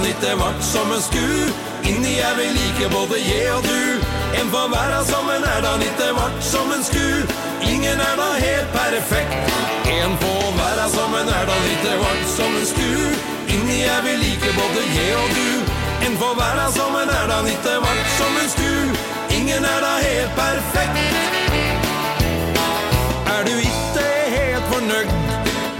[0.00, 1.52] Hverdagen ikke vart som en sku.
[1.84, 4.00] Inni er vi like både je og du.
[4.40, 7.06] En får være sammen er hverdagen ikke vart som en sku.
[7.72, 9.34] Ingen er da helt perfekt.
[9.88, 12.90] En får være sammen er hverdagen ikke vart som en sku.
[13.54, 15.50] Inni er vi like både je og du.
[16.06, 18.72] En får være sammen er hverdagen ikke vart som en sku.
[19.36, 20.96] Ingen er da helt perfekt.
[23.34, 25.12] Er du ikke helt fornøyd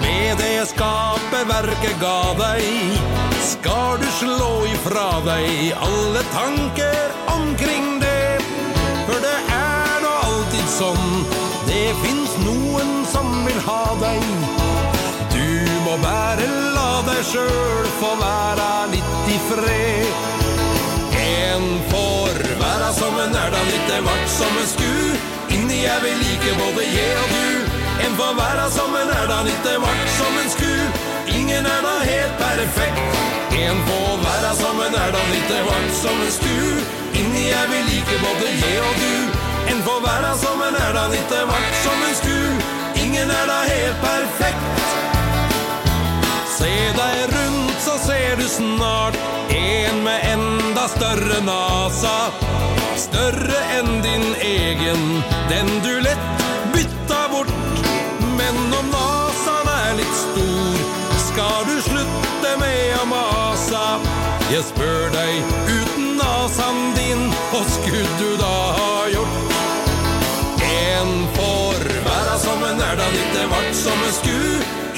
[0.00, 8.39] Med det skaperverket ga deg Skal du slå ifra deg alle tanker omkring det?
[9.09, 11.09] For det er nå alltid sånn
[11.67, 14.23] Det fins noen som vil ha deg.
[15.34, 15.51] Du
[15.83, 20.31] må bare la deg selv få være litt i fred.
[21.25, 24.91] En får være som en er da litt vart som en sku.
[25.59, 27.79] Inni jeg vil like både je og du.
[28.07, 31.00] En får være som en er da litt vart som en sku
[31.51, 32.98] Ingen er da helt perfekt.
[33.59, 36.59] En får være som en er da litt vart som en stu
[37.19, 39.17] Inni er vi like både je og du.
[39.73, 42.37] En får være som en er da litt vart som en stu
[43.03, 44.79] Ingen er da helt perfekt.
[46.55, 46.70] Se
[47.01, 49.19] deg rundt så ser du snart
[49.51, 52.14] En med enda større nasa.
[53.09, 55.03] Større enn din egen.
[55.51, 57.51] Den du lett bytta bort
[58.39, 58.89] Men om
[61.31, 63.83] Skal du slutte med å mase.
[64.50, 69.55] Jeg spør deg uten nasan din Hva skulle du da ha gjort?
[70.67, 74.42] En får væra som en er da litt vart som en sku.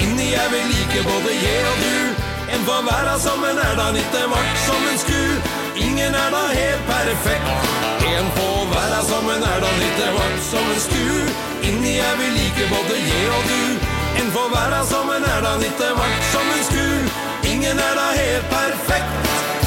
[0.01, 2.25] Inni jeg vil like både je og du.
[2.57, 5.21] En får væra som en er da litt vart som en sku.
[5.85, 7.71] Ingen er da helt perfekt.
[8.09, 11.09] En får væra som en er da litt vart som en sku.
[11.69, 13.82] Inni jeg vil like både je og du
[14.23, 18.05] En får være som en er da litt vart som en sku Ingen er da
[18.15, 19.62] helt perfekt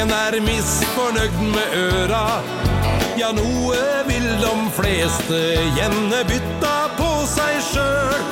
[0.00, 2.40] En er misfornøyd med øra.
[3.20, 5.40] Ja, noe vil de fleste
[5.76, 8.22] gjerne bytta på seg sjøl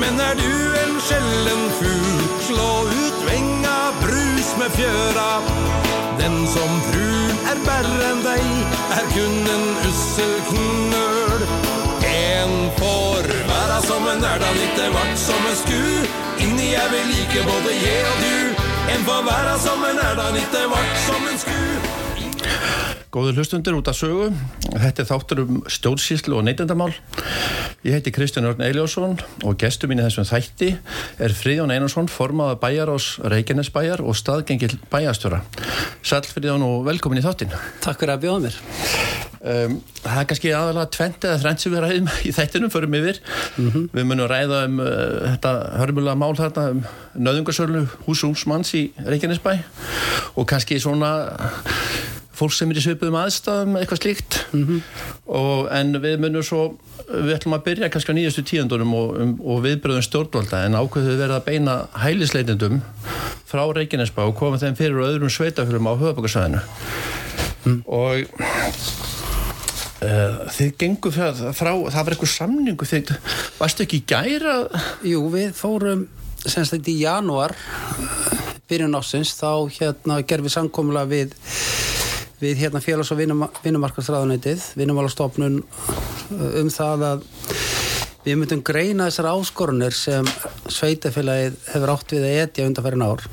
[0.00, 5.28] Men er du en sjelden fugl Slå ut venga, brus med fjøra.
[6.22, 8.48] Den som frun er bærre enn deg
[8.96, 11.46] Er kun en ussel knøl.
[12.14, 15.84] En får være som en er da litt vart som en sku.
[16.40, 20.28] Inni jeg vil like både je og du En får være som en er da
[20.34, 21.58] nitte vart som en sku
[23.10, 24.28] Góður hlustundir út af sögu.
[24.70, 26.92] Þetta er þáttur um stjórnsýslu og neytendamál.
[27.82, 30.68] Ég heiti Kristján Örn Eiljósson og gestur mín í þessum þætti
[31.24, 35.40] er Fríðjón Einarsson, formaða bæjar ás Reykjanesbæjar og staðgengil bæjastjóra
[36.04, 40.50] Sæl Fríðjón og velkomin í þáttin Takk fyrir að bjóða mér Um, það er kannski
[40.52, 43.20] aðalega tvent eða þrennt sem við ræðum í þættinum förum yfir
[43.56, 43.86] mm -hmm.
[43.94, 44.90] við munum ræða um uh,
[45.30, 46.82] þetta hörmulega mál þarna um
[47.16, 49.54] nöðungarsörlu húsúsmanns í Reykjanesbæ
[50.36, 51.12] og kannski svona
[52.36, 54.80] fólk sem er í söpuðum aðstæðum eitthvað slíkt mm -hmm.
[55.26, 56.76] og, en við munum svo
[57.08, 61.16] við ætlum að byrja kannski á nýjastu tíundunum og, um, og viðbröðum stjórnvalda en ákveðu
[61.16, 62.82] verða að beina hælisleitendum
[63.48, 66.60] frá Reykjanesbæ og koma þeim fyrir öðrum sveitafjölum á höfabakarsvæðinu
[67.64, 67.82] mm.
[67.86, 69.09] og
[70.00, 73.12] þið gengur frá, frá það var eitthvað samningu þið
[73.58, 74.54] varstu ekki gæra?
[75.04, 76.06] Jú, við fórum
[76.40, 77.56] semst þetta í janúar
[78.70, 81.34] byrjun ásins þá hérna gerðum við samkomla við
[82.40, 87.26] við hérna félags- og vinnumarkarsraðunætið vinnumálastofnun eh, um það að
[88.24, 90.28] við myndum greina þessar áskorunir sem
[90.68, 93.26] sveitafélagið hefur átt við að etja undanferðin ár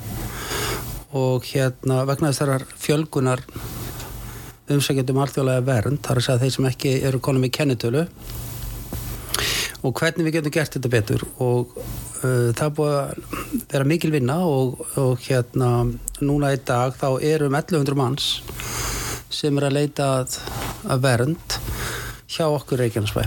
[1.15, 3.43] og hérna vegna þessar fjölgunar
[4.73, 8.03] umsækjandum alþjóðlega vernd þar að segja þeir sem ekki eru konum í kennitölu.
[9.85, 11.23] Og hvernig við getum gert þetta betur.
[11.43, 13.37] Og uh, það búið að
[13.71, 15.71] vera mikil vinna og, og hérna
[16.19, 18.31] núna í dag þá eru um 1100 manns
[19.33, 20.39] sem er að leita að,
[20.87, 21.57] að vernd
[22.27, 23.23] hjá okkur Reykjanesbæ.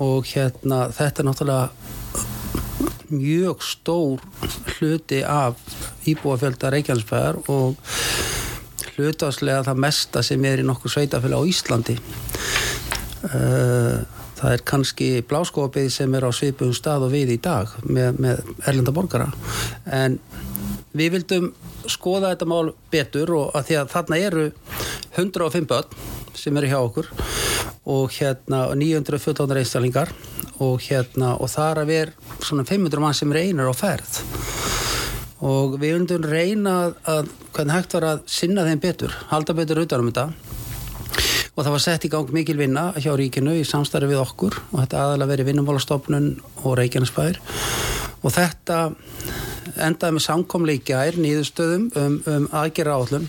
[0.00, 1.68] Og hérna þetta er náttúrulega
[3.10, 4.22] mjög stór
[4.78, 5.58] hluti af
[6.08, 7.76] íbúafjölda Reykjanesbæðar og
[8.96, 11.96] hlutáslega það mesta sem er í nokkur sveitafjöla á Íslandi.
[13.20, 14.00] Uh,
[14.40, 18.44] það er kannski bláskópið sem er á svipum stað og við í dag með, með
[18.64, 19.28] erlenda borgara.
[19.84, 20.18] En
[20.96, 21.50] við vildum
[21.90, 24.46] skoða þetta mál betur og að því að þarna eru
[25.18, 26.00] 105 börn
[26.38, 27.10] sem eru hjá okkur
[27.90, 30.12] og hérna 914 einstaklingar
[30.60, 34.20] og hérna og þar að vera svona 500 mann sem reynir á ferð
[35.46, 36.74] og við vildum reyna
[37.08, 40.26] að, hvernig hægt var að sinna þeim betur halda betur utan um þetta.
[41.56, 44.56] Og það var sett í gang mikil vinna hjá ríkinu í samstarfi við okkur.
[44.70, 46.28] Og þetta aðalega verið vinnumálastofnun
[46.62, 47.40] og Reykjanesbær.
[48.20, 48.78] Og þetta
[49.80, 53.28] endaði með samkomleikja er nýðustöðum um, um aðgerra áallum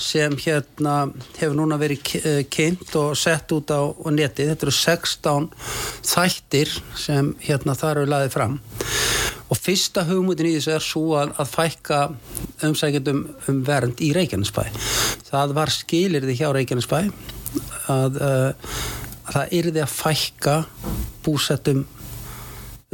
[0.00, 0.94] sem hérna
[1.36, 3.80] hefur núna verið eh, kynnt og sett út á
[4.10, 4.48] neti.
[4.48, 5.50] Þetta eru 16
[6.12, 8.60] þættir sem hérna þar eru laðið fram
[9.50, 12.00] og fyrsta hugmyndin í þessu er svo að, að fækka
[12.68, 14.62] umsækjandum um vernd í Reykjanesbæ.
[15.30, 16.98] Það var skilirði hjá Reykjanesbæ
[17.90, 18.76] að, uh,
[19.26, 20.58] að það yrði að fækka
[21.26, 21.82] búsettum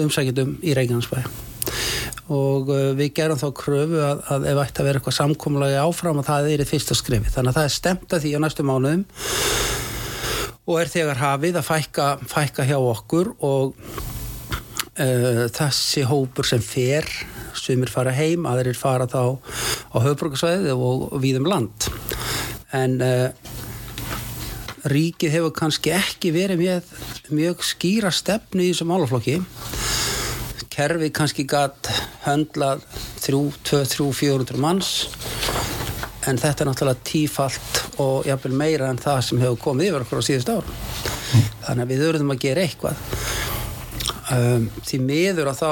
[0.01, 1.46] umsækjandum í Reykjanesbæ
[2.33, 6.21] og uh, við gerum þá kröfu að, að ef ætti að vera eitthvað samkómulagi áfram
[6.23, 8.67] að það er í fyrsta skrifi þannig að það er stemt að því á næstu
[8.67, 9.07] mánuðum
[10.67, 13.77] og er þegar hafið að fækka, fækka hjá okkur og
[14.99, 17.07] uh, þessi hópur sem fer
[17.57, 19.39] sumir fara heim, aðrir fara þá
[19.95, 21.89] á höfbrukarsvæðið og, og við um land.
[22.77, 23.31] En uh,
[24.91, 26.91] ríkið hefur kannski ekki verið með
[27.35, 29.41] mjög skýra stefnu í þessum álaflokki
[30.77, 31.89] kerfi kannski gætt
[32.27, 32.83] höndlað
[33.25, 34.91] 3, 2, 3, 400 manns.
[36.29, 40.21] En þetta er náttúrulega tífalt og jafnvel meira en það sem hefur komið yfir okkur
[40.21, 40.67] á síðust ár
[41.67, 43.01] þannig að við þurfum að gera eitthvað.
[44.37, 45.71] Um, því miður að þá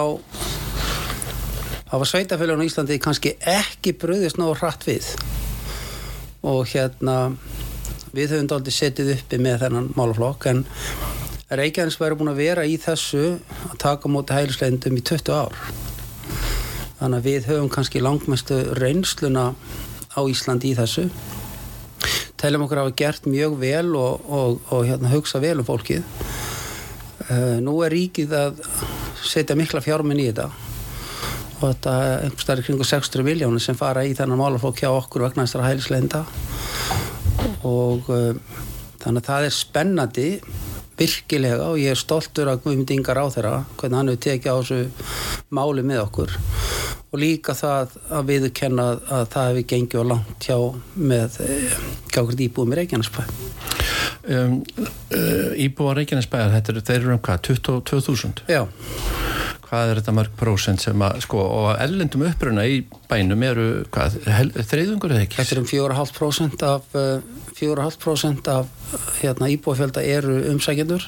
[1.90, 5.10] hafa sveitafélagun í Íslandi kannski ekki bröðist náðu hratt við.
[6.44, 7.34] Og hérna
[8.14, 10.64] við höfum aldrei setið uppi með þennan málaflokk en
[11.58, 13.24] Reykjanes væri búin að vera í þessu
[13.70, 15.58] að taka móti hælisleindum í 20 ár.
[16.98, 19.50] Þannig að við höfum kannski langmestu reynsluna
[20.14, 21.08] á Íslandi í þessu.
[22.40, 26.04] Telum okkur að hafa gert mjög vel og, og, og hérna, hugsa vel um fólkið.
[27.24, 28.60] Uh, nú er ríkið að
[29.24, 30.50] setja mikla fjárminn í þetta.
[31.60, 35.46] Og þetta er einhverstaðir kringu 600 miljónir sem fara í þennan málaflokk hjá okkur vegna
[35.46, 36.24] þessara hælisleginda
[37.64, 38.36] og uh,
[39.00, 40.28] þannig að það er spennandi
[40.98, 44.56] virkilega og ég er stoltur að Guðmund Ingar á þeirra hvernig hann hefur tekið á
[44.60, 44.80] þessu
[45.54, 46.36] máli með okkur.
[47.14, 50.58] Og líka það að við kenna að það hefur gengið á langt hjá
[50.94, 51.38] með
[52.14, 53.22] gákvært eh, íbúið með Reykjanesbæ.
[54.24, 58.46] Um, uh, Íbúið á Reykjanesbæ þeir eru um hvað, 22.000?
[58.48, 58.64] Já
[59.74, 64.20] hvað er þetta mörg prósent sem að sko og ellendum uppruna í bænum eru hvað,
[64.70, 65.40] þreyðungur eða ekki?
[65.40, 66.94] Þetta er um 4,5% af
[67.54, 68.70] 4,5% af
[69.20, 71.06] hérna, íbúafjölda eru umsækjendur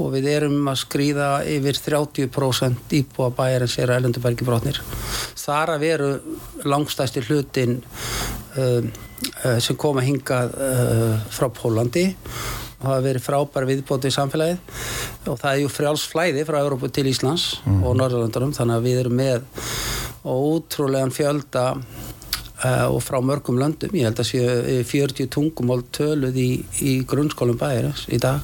[0.00, 4.80] og við erum að skrýða yfir 30% íbúa bæjarins eru ellendumbergi brotnir.
[5.40, 6.10] Þar að veru
[6.68, 13.66] langstæsti hlutin uh, uh, sem kom að hinga uh, frá Pólandi og hafa verið frábær
[13.68, 14.80] viðbótið í samfélagið.
[15.30, 17.82] Og það er ju frjálsflæði frá Európu til Íslands mm.
[17.86, 19.46] og Norðurlandunum þannig að við erum með
[20.22, 23.94] ótrúlegan fjölda uh, og frá mörgum löndum.
[23.98, 26.50] Ég held að séu 40 tungumól töluð í,
[26.82, 28.42] í grunnskólum bæðir í dag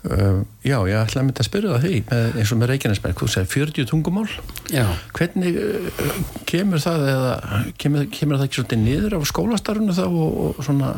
[0.00, 3.18] Uh, já, ég ætlaði að mynda að spyrja það því með, eins og með Reykjanesberg,
[3.20, 4.28] þú segir 40 tungumál.
[4.72, 4.86] Já.
[5.18, 6.14] hvernig uh,
[6.48, 10.94] kemur það eða kemur, kemur það ekki svolítið niður á skólastarfunu þá og, og svona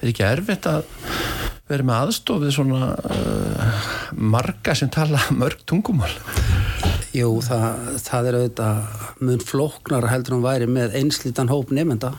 [0.00, 0.82] er ekki erfitt að
[1.70, 3.78] vera með aðstofið svona uh,
[4.18, 6.10] marga sem tala mörg tungumál?
[7.14, 12.16] Jú, það, það er auðvitað mun flóknar heldur hún væri með einslítan hóp nefnda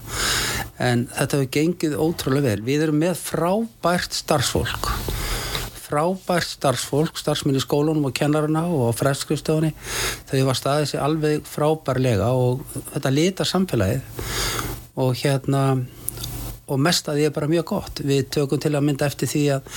[0.80, 2.66] en þetta hefur gengið ótrúlega vel.
[2.72, 4.94] Við erum með frábært starfsfólk
[5.92, 9.74] frábært starfsfólk, starfsminni í skólunum og kennaruna og fræðskrifstofunni
[10.32, 14.06] þau var staðið sér alveg frábærlega og þetta litar samfélagið.
[15.02, 15.66] Og hérna
[16.72, 18.02] og mest að því er bara mjög gott.
[18.08, 19.72] Við tökum til að mynda eftir því að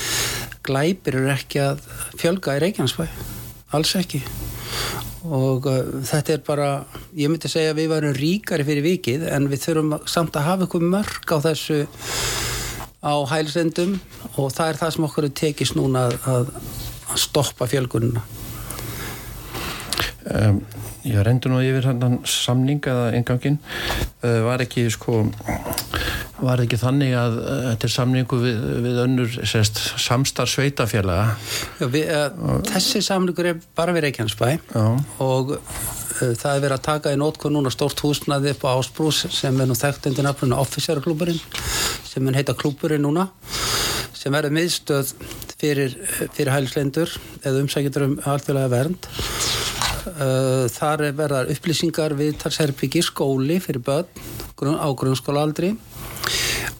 [0.64, 1.84] glæpir eru ekki að
[2.20, 3.06] fjölga í Reykjanesbæ,
[3.76, 4.22] alls ekki.
[5.24, 6.68] Og uh, þetta er bara
[7.16, 10.66] ég myndi segja að við varum ríkari fyrir vikið en við þurfum samt að hafa
[10.66, 11.78] eitthvað mörg á þessu
[13.04, 13.98] á hælsendum
[14.34, 16.48] og það er það sem okkur tekist núna að,
[17.20, 18.24] stoppa fjölgununa
[20.24, 20.62] Um,
[21.04, 23.58] ég reyndi nú yfir hann samning eða engangin
[24.24, 25.24] uh, var ekki sko
[26.44, 31.34] var ekki þannig að uh, þetta er samningu við, við önnur sérst, samstar sveitafélaga
[31.80, 34.48] Já, við, uh, þessi samlingur er bara við Reykjanesbæ
[35.24, 35.58] og
[36.14, 39.68] það er verið að taka í nótkunn núna stórt húsnaði upp á Ásbrús sem er
[39.68, 41.40] nú þekkt undir nafnuna Officerklúburinn
[42.06, 43.28] sem er heita klúburinn núna
[44.14, 45.10] sem verður miðstöð
[45.58, 45.98] fyrir,
[46.32, 49.10] fyrir hælslendur eða umsækjendur um alltfélaga vernd
[50.74, 55.74] þar er verðar upplýsingar viðtalsherbyggi skóli fyrir börn á grunnskólaaldri.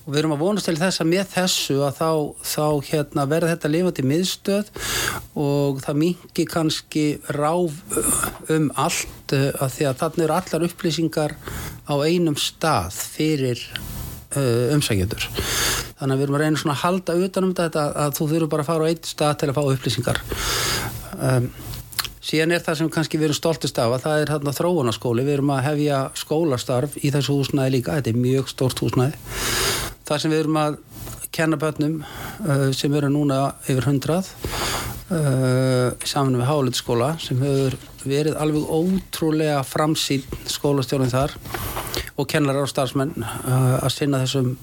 [0.05, 2.11] Og við erum að vonast til þess að með þessu að þá,
[2.45, 4.71] þá hérna, verður þetta lifandi miðstöð
[5.41, 7.81] og það mingi kannski ráf
[8.53, 11.37] um allt uh, að því að þannig eru allar upplýsingar
[11.89, 13.65] á einum stað fyrir
[14.75, 15.29] umsækjendur.
[15.99, 18.65] Þannig að við erum að reyna svona að halda utanum þetta að þú þurfur bara
[18.65, 20.21] að fara á einn stað til að fá upplýsingar.
[21.15, 21.49] Um,
[22.25, 25.39] síðan er það sem kannski við erum stoltist af að það er hérna þróunaskóli við
[25.39, 29.19] erum að hefja skólastarf í þessu húsnæði líka, þetta er mjög stort húsnæði.
[30.09, 30.79] Þar sem við erum að
[31.35, 34.31] kenna börnum uh, sem eru núna yfir hundrað
[35.11, 41.35] uh, saman við Hálitskóla sem hefur verið alveg ótrúlega framsýn skólastjórnum þar
[42.15, 44.55] og kennarar og starfsmenn uh, að sinna þessum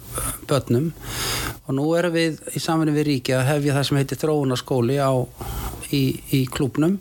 [0.47, 0.91] börnum.
[1.67, 5.11] Og nú erum við í samfunni við ríki að hefja það sem heitir þróunarskóli á,
[5.91, 6.97] í, í klúpnum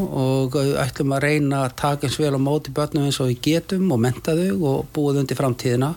[0.00, 3.92] og ætlum að reyna að taka eins vel á móti börnum eins og við getum
[3.94, 5.92] og menta þau og búið undir framtíðina.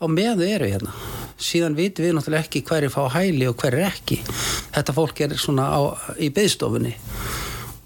[0.00, 0.94] Og með þau eru hérna.
[1.34, 4.20] Síðan vitum við náttúrulega ekki hver er fá hæli og hver er ekki.
[4.74, 5.80] Þetta fólk er svona á,
[6.18, 6.94] í byggstofunni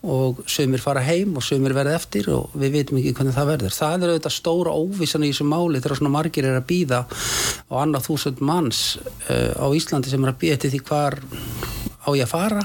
[0.09, 3.75] og sömur fara heim og sömur verða eftir og við veitum ekki hvernig það verður.
[3.75, 7.75] Það er auðvitað stóra óvissan í þessu máli þegar svona margir er að býða á
[7.83, 8.83] annað þúsund manns
[9.27, 12.63] uh, á Íslandi sem er að býða til því hvar á ég að fara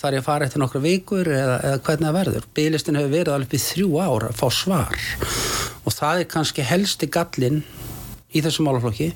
[0.00, 3.34] þar ég að fara eftir nokkru vikur eða, eða hvernig það verður bygglistin hefur verið
[3.36, 5.00] alveg í þrjú ára að fá svar
[5.84, 7.62] og það er kannski helsti gallin
[8.30, 9.12] í þessu málaflokki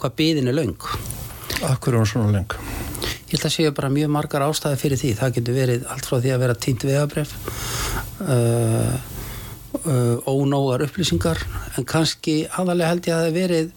[0.00, 0.88] hvað byggðin er laung
[1.62, 2.54] Akkur er hún svona leng?
[3.30, 5.10] Ég held að séu bara mjög margar ástæði fyrir því.
[5.18, 7.32] Það getur verið allt frá því að vera týnt vegabref,
[8.24, 8.94] uh,
[9.80, 11.40] uh, ónógar upplýsingar,
[11.78, 13.72] en kannski aðalega held ég að það hef verið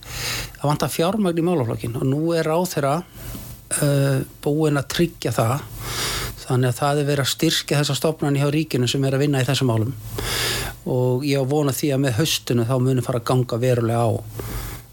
[0.57, 5.67] að vanta fjármagn í málaflokkin og nú er á þeirra uh, búin að tryggja það
[6.47, 9.43] þannig að það er verið að styrkja þessa stofnarni hjá ríkinu sem er að vinna
[9.43, 9.93] í þessum málum.
[10.87, 14.11] Og ég á vona því að með höstunum þá munum fara að ganga verulega á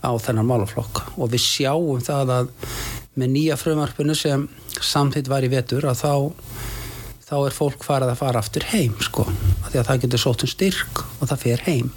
[0.05, 1.01] á þennan málaflokk.
[1.17, 2.53] Og við sjáum það að
[3.15, 4.49] með nýja frumarpinu sem
[4.83, 6.15] samþitt var í vetur að þá
[7.25, 9.25] þá er fólk farið að fara aftur heim sko,
[9.65, 11.89] af því að það getur sótt um styrk og það fer heim.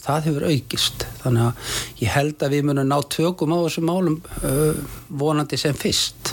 [0.00, 4.16] Það hefur aukist, þannig að ég held að við munum ná tökum á þessum málum
[4.40, 4.80] uh,
[5.20, 6.32] vonandi sem fyrst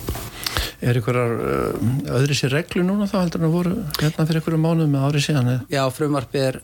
[0.78, 1.88] Er einhverjar uh,
[2.20, 5.26] öðri sér reglu núna þá heldur en að voru hérna fyrir einhverju mánuð með árið
[5.26, 5.50] síðan?
[5.54, 5.64] eða?
[5.74, 6.60] Já, frumarpi er,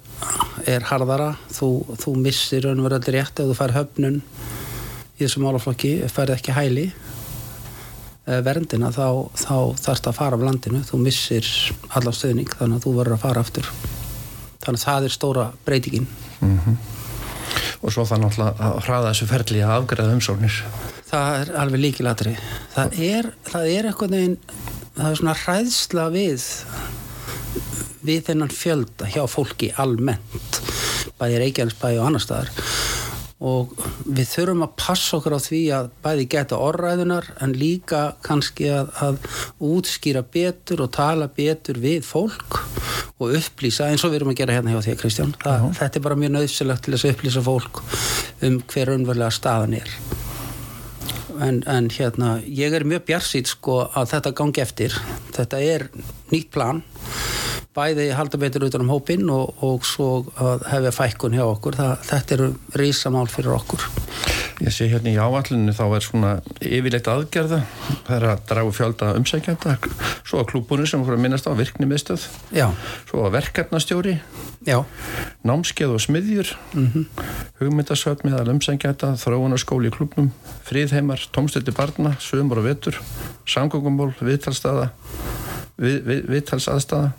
[0.70, 1.70] er harðara þú,
[2.04, 8.40] þú missir raunverðaldi rétt ef þú fær höfnun í þessum málaflokki, færð ekki hæli eh,
[8.46, 11.50] verndina þá, þá þarfst að fara af landinu þú missir
[11.90, 13.70] allan stöðning þannig að þú verður að fara aftur
[14.64, 16.10] þannig að það er stóra breytingin
[17.84, 20.60] Og svo náttúrulega að hraða þessu ferli að afgræða umsóknir.
[21.14, 22.36] Það er alveg líkilatri
[22.74, 24.38] það er, það er eitthvað neginn
[24.98, 26.50] það er svona hræðsla við
[28.04, 30.64] við þennan fjölda hjá fólki almennt
[31.20, 32.52] bæði Reykjanesbæði og annar staðar.
[33.44, 33.74] Og
[34.08, 38.94] við þurfum að passa okkur á því að bæði geta orðræðunar en líka kannski að,
[39.04, 39.18] að
[39.68, 42.62] útskýra betur og tala betur við fólk
[43.20, 45.36] og upplýsa eins og við erum að gera hérna hjá því Kristján.
[45.44, 47.84] Það, þetta er bara mjög nöðsilegt til þess að upplýsa fólk
[48.48, 49.98] um hver unverulega staðan er
[51.44, 54.98] en, en hérna ég er mjög bjarsýt sko að þetta gangi eftir.
[55.36, 55.90] Þetta er
[56.32, 56.84] nýtt plan
[57.74, 61.94] bæði halda betur utan um hópinn og, og svo að hefja fækkun hjá okkur það,
[62.12, 63.90] þetta eru rísamál fyrir okkur
[64.62, 67.60] Ég sé hérna í áallinu þá er svona yfirleitt aðgerða.
[68.06, 69.74] Það er að dragu fjölda umsækjanda.
[70.22, 72.28] Svo að klúbunum sem voru að minnast á virkni miðstöð.
[72.54, 72.70] já,
[73.10, 74.14] Svo að verkefnastjóri,
[74.64, 74.78] já,
[75.44, 77.06] námskeið og smiðjur, mm -hmm.
[77.60, 80.32] hugmyndasöfn meðal umsækjanda, þróunarskóli í klúbnum,
[80.64, 83.02] fríðheimar, tómstildi barna, sömur og vetur,
[83.46, 84.90] samgöngumból, viðtalstaða,
[85.78, 87.12] við, við, viðtalsaðstaða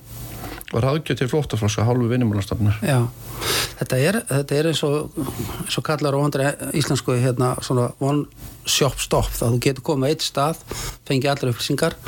[0.83, 2.78] ráðgjöð til flóttaflokks að hálfu vinnumálastofnar.
[2.83, 2.99] já.
[3.78, 3.99] Þetta
[4.31, 7.54] þetta er eins og eins og kallar á andri íslensku hérna
[8.00, 8.26] one
[8.66, 10.62] shop stop þá þú getur komið á eitt stað
[11.09, 11.99] fengið allar upplýsingar.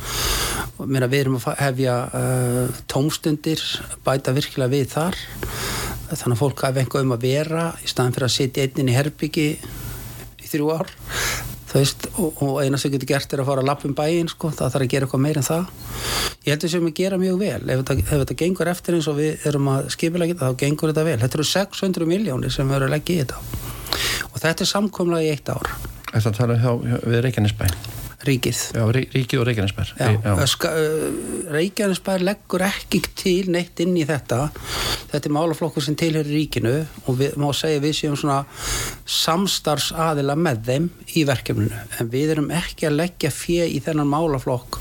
[0.76, 3.62] Og að við erum að hefja uh, tómstundir
[4.04, 5.18] bæta virkilega við þar.
[6.06, 8.92] Þannig að fólk hafi einhver um að vera í staðan fyrir að sitja einn inn
[8.92, 10.96] í herbyggi í þrjú ár
[11.66, 14.52] þú veist, og, og eina sem getur gert er að fara að lappum bæinn sko,
[14.54, 15.72] það þarf að gera eitthvað meir en það.
[16.46, 17.60] Ég held að sem við gera mjög vel.
[17.64, 21.06] Ef þetta, ef þetta gengur eftir eins og við erum að skipilega þá gengur þetta
[21.10, 23.44] vel, þetta eru 600 miljónir sem við erum að leggja í þetta.
[24.32, 25.76] Og þetta er samkomlega í eitt ár.
[26.12, 28.60] Þetta tala hjá, hjá, við Reykjanesbæ ríkið.
[28.74, 30.32] Já, Rí- Ríkið og Reykjanesbæ Já, já.
[31.52, 34.50] Reykjanesbær leggur ekki til neitt inn í þetta.
[35.12, 36.74] Þetta er málaflokkur sem tilhörir ríkinu
[37.06, 38.40] og við má segja við séum svona
[39.04, 41.82] samstarfsaðila með þeim í verkefninu.
[42.00, 44.80] En við erum ekki að leggja fjö í þennan málaflokk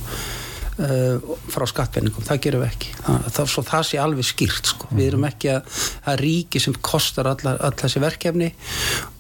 [0.82, 2.92] uh, frá skattpenningum, það gerum við ekki.
[3.00, 4.90] Það, það, svo það sé alveg skýrt sko.
[4.96, 5.80] við erum ekki að,
[6.12, 8.52] að ríki sem kostar all, þessi verkefni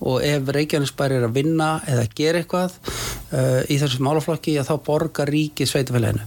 [0.05, 4.75] og ef Reykjanesbær er að vinna eða gera eitthvað uh, í þessu málaflokki að þá
[4.85, 6.25] borgar ríki sveitafélaginu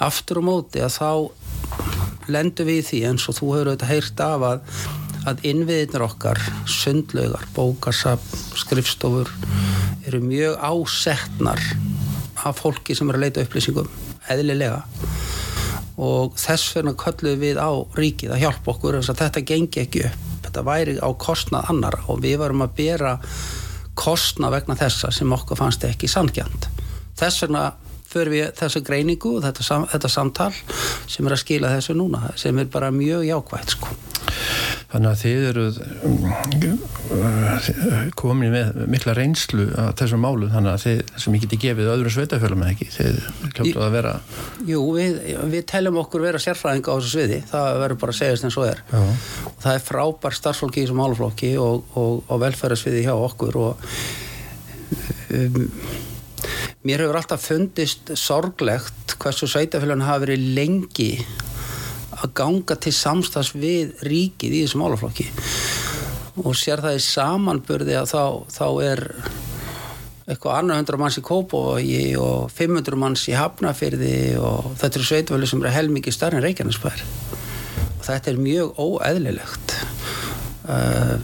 [0.00, 4.22] aftur á móti að þá lendum við í því eins og þú hefur auðvitað heyrt
[4.24, 4.76] af að,
[5.30, 8.24] að innviðinir okkar sundlaugar, bókasap
[8.58, 9.32] skrifstofur
[10.08, 11.60] eru mjög ásettnar
[12.40, 13.90] af fólki sem er að leita upplýsingum
[14.32, 14.82] eðlilega.
[16.00, 20.28] Og þess vegna kölluðum við á ríkið að hjálpa okkur að þetta gengi ekki upp.
[20.46, 23.16] Þetta væri á kostnað annara og við varum að bera
[23.98, 26.70] kostnað vegna þessa sem okkur fannst ekki sangjant
[27.20, 27.64] þess vegna
[28.10, 30.52] fyrir við þessa greiningu og þetta, þetta samtal
[31.10, 33.92] sem er að skila þessu núna sem er bara mjög jákvægt sko.
[34.90, 35.64] Þannig að þið eru
[36.08, 36.24] um,
[38.18, 42.64] komin með mikla reynslu að þessum málu þannig að þið sem geti gefið öðrum sveitafjölum
[42.64, 43.20] eða ekki, þið
[43.54, 44.14] kljóttu að vera
[44.66, 45.20] Jú, við,
[45.52, 48.66] við teljum okkur vera sérfræðinga á þessu sviði, það verður bara að segjast eins og
[48.66, 49.02] er Já.
[49.64, 53.70] það er frábær starfsfólki í þessum málaflokki og, og, og velferðarsviði hjá okkur og
[55.38, 55.62] um,
[56.86, 61.12] mér hefur alltaf fundist sorglegt hversu sveitafélagin hafa verið lengi
[62.20, 65.26] að ganga til samstags við ríkið í þessum málaflokki.
[66.40, 69.04] Og sér það í samanburði að þá, þá er
[70.30, 75.50] eitthvað annar hundra manns í Kópavogi og 500 manns í Hafnafyrði og þetta eru sveitafélag
[75.50, 77.02] sem eru helmikið starri en Reykjanesbær.
[77.96, 79.74] Og þetta er mjög óeðlilegt.
[80.70, 81.16] Uh,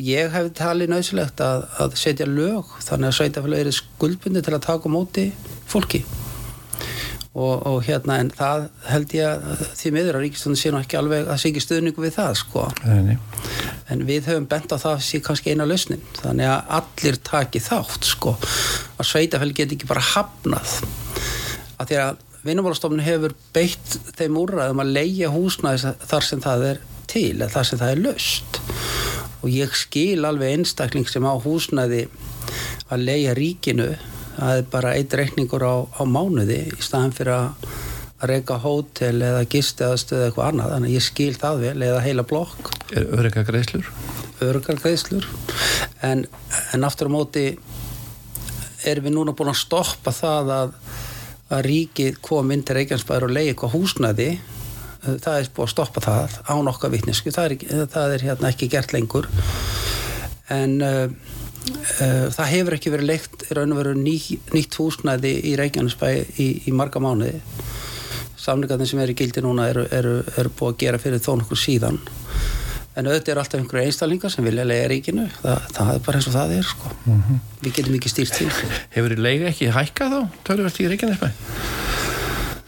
[0.00, 4.64] ég hef talið nöðsilegt að, að setja lög þannig að sveitafélag eru skuldbundi til að
[4.70, 5.28] taka móti
[5.68, 6.04] fólki
[7.38, 10.98] og, og hérna en það held ég að því miður að ríkistöndin sé nú ekki
[10.98, 12.64] alveg að sé ekki stuðningu við það sko.
[12.82, 13.16] Nei, nei.
[13.94, 16.02] en við höfum bent á það sé kannski eina lausnin.
[16.18, 18.34] Þannig að allir taki þátt sko.
[18.98, 20.78] Að sveitafélag geti ekki bara hafnað.
[21.78, 26.84] Að því að vinnumálastofnun hefur beitt þeim úrræðum að leia húsnæði þar sem það er
[27.08, 28.60] til eða þar sem það er löst
[29.38, 32.06] og ég skil alveg einstakling sem á húsnæði
[32.92, 33.92] að leia ríkinu
[34.38, 37.68] það er bara eitt reikningur á, á mánuði í staðan fyrir að
[38.28, 42.24] reyka hótel eða gistiðastöð eða eitthvað annað, þannig að ég skil það vel eða heila
[42.26, 42.72] blokk.
[42.90, 43.92] Er örygga greiðslur?
[44.44, 45.26] örgar greiðslur.
[46.02, 46.24] En,
[46.74, 47.46] en aftur á móti
[48.86, 50.76] erum við núna búin að stoppa það að,
[51.54, 54.28] að ríkið kom inn til Reykjanesbæður og leiði eitthvað húsnæði.
[55.08, 58.70] Það er búin að stoppa það án okkar vitnesku, það er, það er hérna ekki
[58.70, 59.28] gert lengur.
[60.54, 61.37] En uh, uh,
[62.34, 63.44] það hefur ekki verið leikt
[63.98, 64.16] ný,
[64.54, 66.08] nýtt húsnæði í Reykjanesbæ
[66.40, 67.40] í, í marga mánuði
[68.38, 71.60] samlingarnir sem eru í gildi núna eru, eru, eru búið að gera fyrir þó nokkur
[71.60, 72.00] síðan
[72.98, 76.28] en auðvitað eru alltaf einhverju einstaklingar sem vilja lega ríkinu það, það er bara eins
[76.30, 76.92] og það er sko.
[77.62, 80.38] við getum ekki stýrt því Hefur þið leiga ekki hækkað þá?
[80.48, 81.28] Tölvöld í Reykjanesbæ?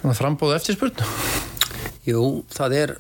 [0.01, 1.49] Þannig að frambóðu eftirspurn?
[2.11, 2.93] Jú, það er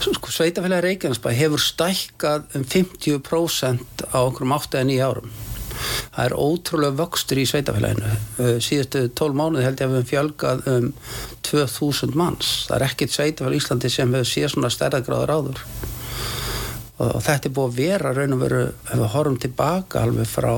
[0.00, 5.30] sko, Sveitafélagi Reykjanesbæ hefur stækkað um 50% á okkur um 8-9 árum.
[6.10, 10.08] Það er ótrúlega vöxtur í sveitafélaginu Uh, síðustu 12 mánuði held ég að við höfum
[10.08, 10.86] fjölgað um
[11.44, 12.52] 2000 manns.
[12.68, 15.60] Það er ekkit sveitafélag í Íslandi sem hefur séð svona stærðagráður áður.
[17.00, 20.54] Og þetta er búið að vera raun og veru ef við horfum tilbaka alveg frá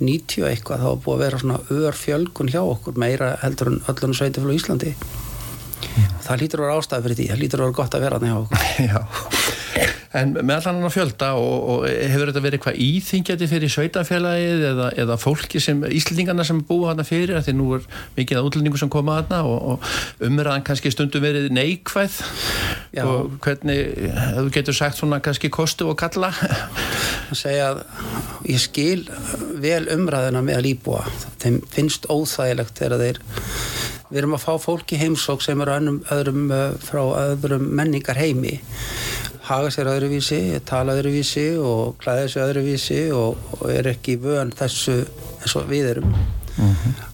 [0.00, 3.72] 90 og eitthvað þá er búið að vera svona ör fjölgun hjá okkur meira heldur
[3.72, 4.94] en öllun sveitafélag í Íslandi
[6.26, 7.28] það lítur að vera ástæði fyrir því.
[7.30, 8.20] Það lítur að vera gott að vera
[8.90, 9.00] Já.
[10.10, 14.88] En með allan að fjölda og, og hefur þetta verið eitthvað íþingjandi fyrir sveitafélagið eða,
[15.04, 19.20] eða fólki sem, Íslendingarna sem búa þarna fyrir því nú er mikið útlendingu sem koma
[19.20, 22.18] þarna og, og umræðan kannski stundum verið neikvæð?
[22.90, 23.04] Já.
[23.06, 26.32] og hvernig, þú getur sagt svona kannski kostu og kalla?
[27.30, 27.84] Að segja að
[28.50, 29.04] ég skil
[29.62, 31.04] vel umræðina með að líbúa
[31.38, 33.22] þeim finnst óþægilegt þegar þeir
[34.10, 35.76] við erum að fá fólki heimsók sem eru
[36.12, 38.58] öðrum uh, frá öðrum menningar heimi
[39.50, 45.00] haga sér öðruvísi, tala öðruvísi og klæða sér öðruvísi og, og er ekki vön þessu
[45.40, 46.12] eins og við erum.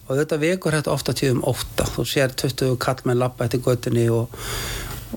[0.07, 1.87] Og þetta vekur þetta ofta tíðum ótta.
[1.89, 4.35] Þú sér 20 kallmenn labba eftir göttunni og,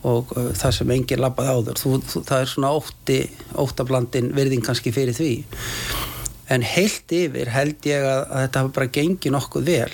[0.04, 1.82] og uh, það sem enginn labbaði áður.
[1.82, 3.20] Þú, þú, það er svona ótti
[3.66, 5.34] óttablandin virðing kannski fyrir því
[6.50, 9.92] en heilt yfir held ég að, að þetta hafa bara gengið nokkuð vel.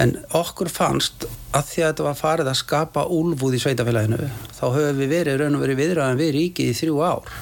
[0.00, 4.64] En okkur fannst að því að þetta var farið að skapa úlfúð í sveitafélaginu þá
[4.64, 7.34] höfum við verið raun og verið viðræðan við ríkið í þrjú ár.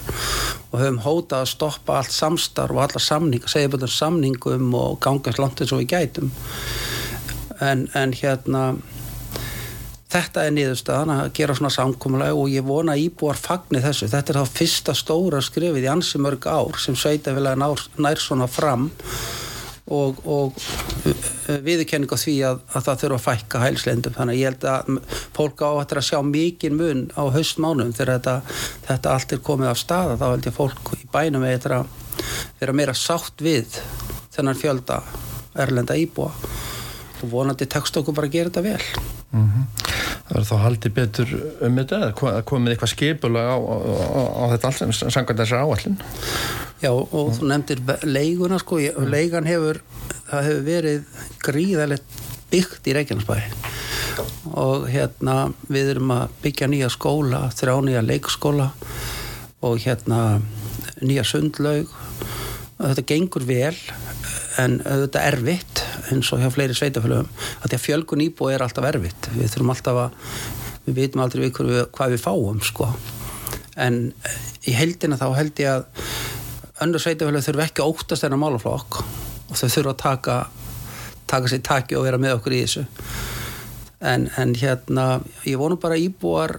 [0.70, 5.42] Og höfum hótað að stoppa allt samstarf og alla samninga, segja bara samningum og gangast
[5.42, 6.34] langt eins og við gætum.
[7.62, 8.64] En, en hérna
[10.14, 14.11] þetta er niðurstaðan að gera svona samkómulega og ég vona íbúar fagni þessu.
[14.12, 17.59] Þetta er þá fyrsta stóra skrifið í ansi mörg ár sem sveitafélagi
[18.05, 18.87] nær, svona fram
[19.90, 20.55] og, og
[21.66, 24.14] viðurkenning á því að, að það þurfa að fækka hælslendum.
[24.14, 28.37] Þannig að ég held að fólk á að sjá mikið mun á haustmánum þegar þetta,
[28.87, 30.18] þetta allt er komið af staða.
[30.20, 31.83] Þá held ég fólk í bænum eða
[32.61, 33.83] vera meira sátt við
[34.35, 35.03] þennan fjölda
[35.59, 36.31] erlenda íbúa
[37.24, 39.23] og vonandi tekst okkur bara að gera þetta vel.
[39.34, 39.84] Mm -hmm
[40.24, 41.32] það verður þá haldið betur
[41.66, 45.64] um þetta eða komið eitthvað skipulag á, á, á, á þetta allt sem sangar þessar
[45.66, 45.98] áallin
[46.80, 49.82] Já og þú nefndir leiguna sko, leigan hefur
[50.30, 53.36] það hefur verið gríðalegt byggt í Reykjanesbæ.
[54.54, 58.68] Og hérna við erum að byggja nýja skóla, þrjá nýja leikskóla
[59.64, 60.20] og hérna
[61.00, 61.90] nýja sundlaug.
[62.78, 63.74] Og þetta gengur vel
[64.60, 68.64] en þetta er erfitt eins og hjá fleiri sveitafélögum að því að fjölgun íbúi er
[68.64, 70.18] alltaf erfitt við þurfum alltaf að
[70.84, 72.90] við veitum aldrei við við, hvað við fáum sko.
[73.80, 74.00] en
[74.68, 76.12] í heldina þá held ég að
[76.84, 80.38] öndur sveitafélög þurfum ekki að óttast þennan málaflokk og þau þurfum að taka
[81.30, 82.84] taka sér taki og vera með okkur í þessu
[84.04, 85.06] en, en hérna
[85.48, 86.58] ég vonu bara íbúar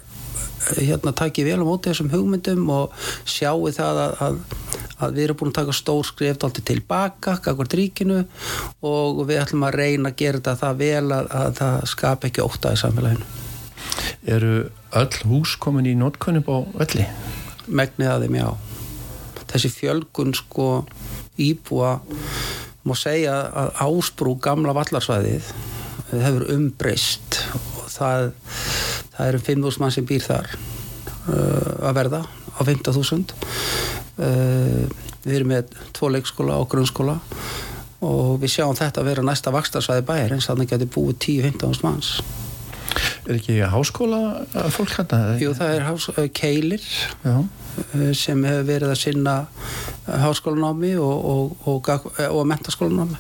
[0.74, 2.94] hérna takið vel á móti þessum hugmyndum og
[3.30, 4.40] sjáu það að, að,
[5.04, 8.22] að við erum búin að taka stór alltaf tilbaka, kakvart ríkinu
[8.86, 12.46] og við ætlum að reyna að gera þetta það vel að, að það skap ekki
[12.46, 13.28] óta í samfélaginu.
[14.36, 14.54] Eru
[15.02, 17.08] öll hús komin í nótkunnum á ölli?
[17.68, 18.50] Megnið að þeim já.
[19.46, 20.70] Þessi fjölgun sko
[21.42, 22.00] íbúa
[22.86, 25.48] má segja að ásprú gamla vallarsvæðið
[26.12, 28.32] hefur umbreyst og það
[29.16, 35.52] það eru 5.000 mann sem býr þar uh, að verða á 15.000 uh, við erum
[35.52, 37.18] með tvo leikskóla og grunnskóla
[38.06, 41.88] og við sjáum þetta að vera næsta vakstarsvæði bæjar eins að það getur búið 10-15.000
[41.88, 42.16] manns
[43.26, 44.20] Er ekki háskóla
[44.72, 45.20] fólk hætta?
[45.42, 46.84] Jú, það er hás, uh, keilir
[47.26, 47.38] Já.
[48.16, 49.34] Sem hefur verið að sinna
[50.06, 51.90] háskólanámi og, og, og,
[52.30, 53.18] og mentaskólanámi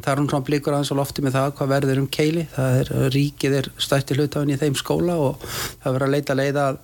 [0.00, 2.78] en það er svona blíkur aðeins á lofti með það hvað verður um keili, það
[2.78, 5.42] er ríkið er stætti hlutafinn í þeim skóla og
[5.82, 6.78] það verður að leita leiða að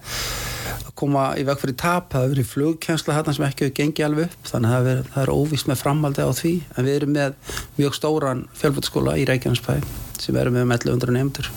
[0.98, 4.50] koma í veg fyrir tap, það verður flugkjænsla hérna sem ekki hefur gengið alveg upp
[4.50, 6.54] þannig að það er, það er óvist með framaldi á því.
[6.76, 9.74] En við erum með mjög stóran fjölbætskóla í Reykjanesbæ
[10.20, 11.52] sem verður með 1100 nefndur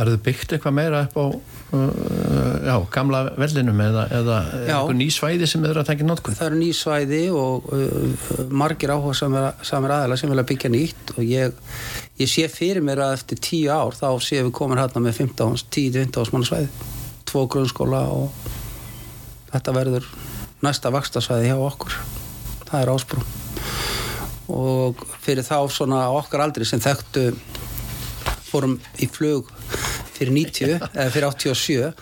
[0.00, 1.80] Verður byggt eitthvað meira upp á uh,
[2.64, 6.38] já, gamla vellinum eða, eða eitthvað ný svæði sem eru að tekja notkuð?
[6.38, 8.22] Það eru ný svæði og uh,
[8.62, 11.12] margir áhuga samir aðeila sem vilja byggja nýtt.
[11.16, 11.58] Og ég,
[12.22, 16.32] ég sé fyrir mér að eftir tíu ár þá séum við komin hérna með 10-15
[16.32, 16.70] manna svæði,
[17.30, 18.48] tvo grunnskóla og
[19.52, 20.08] þetta verður
[20.64, 21.96] næsta vakstasvæði hjá okkur.
[22.66, 23.24] Það er ásprú
[24.50, 27.28] og fyrir þá svona okkar aldri sem þekktu
[28.50, 29.50] fórum í flug
[30.16, 31.92] fyrir 90 eða fyrir 87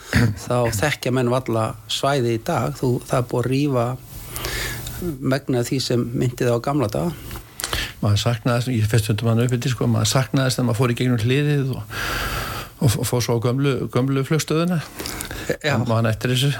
[0.47, 2.73] þá þekkja menn valla svæði í dag.
[2.79, 3.89] Þú, það er búið að rýfa
[5.21, 7.13] megnað því sem myndið á gamla dag
[8.03, 11.23] maður saknaðist, ég fyrst hundum hann uppið sko, maður saknaðist þegar maður fór í gegnum
[11.23, 11.97] hliðið og,
[12.79, 14.81] og, og fór svo á gömlu, gömlu flugstöðuna
[15.89, 16.53] maður eftir þessu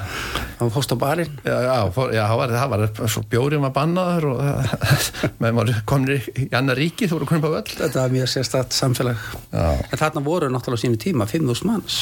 [0.59, 1.35] var fórst á barinn?
[1.47, 7.09] Já, það, var, það var svo bjórið maður bannaður og maður komnir í annar ríki
[7.09, 7.75] þú voru konum á völl.
[7.79, 9.21] Þetta var mjög sérstatt samfélag.
[9.53, 9.67] Já.
[9.77, 12.01] En þarna voru náttúrulega sínu tíma 5.000 manns,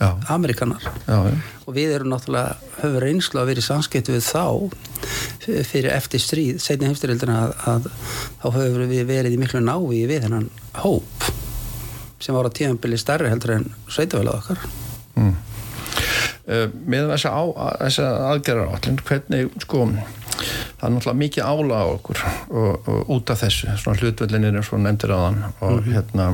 [0.00, 0.08] já.
[0.32, 0.88] Amerikanar.
[1.66, 4.46] Og við erum náttúrulega, höfum reynslu að vera í samskiptu við þá
[5.68, 7.90] fyrir eftir stríð, setni heimstyrildina að, að
[8.40, 10.50] þá höfum við verið í miklu návi við hennan
[10.80, 11.28] hóp
[12.20, 14.58] sem var á tíðanbili stærri heldur en sveitafélagað okkar.
[15.18, 15.34] Mm.
[16.48, 17.42] Eh, með þessa, á,
[17.82, 19.82] þessa aðgerðar állin hvernig sko
[20.78, 24.66] það er náttúrulega mikið ála á okkur og, og út af þessu, svona hlutvöldinir er
[24.66, 25.92] svona nefndir á þann og mm -hmm.
[25.96, 26.26] hérna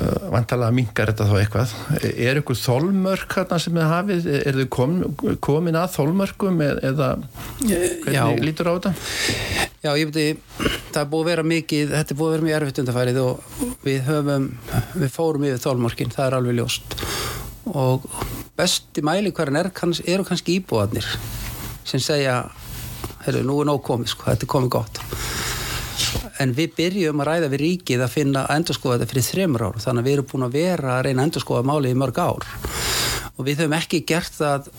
[0.00, 1.74] uh, vantalega mingar þetta þá eitthvað
[2.28, 4.96] er ykkur þólmörk hérna sem þið hafið er þið kom,
[5.40, 7.10] komin að þólmörkum eða
[7.60, 8.24] hvernig Já.
[8.40, 8.94] lítur á þetta?
[9.82, 10.40] Já, ég veit
[10.96, 13.64] það er búið að vera mikið, þetta er búið að vera mjög erfitt undarfærið og
[13.84, 14.46] við höfum
[14.96, 16.96] við fórum yfir þólmörkin, það er alveg ljóst.
[17.76, 18.06] Og
[18.56, 19.68] besti mælikværin er,
[20.06, 21.08] eru kannski íbúðanir
[21.86, 22.38] sem segja
[23.26, 25.02] heyrðu, nú er nóg komið, sko, þetta er komið gott.
[26.40, 29.78] En við byrjum að ræða við ríkið að finna að endurskoða þetta fyrir þreymur ár,
[29.84, 32.48] þannig að við erum búin að vera að reyna að endurskoða máli í mörg ár.
[33.36, 34.72] Og við höfum ekki gert það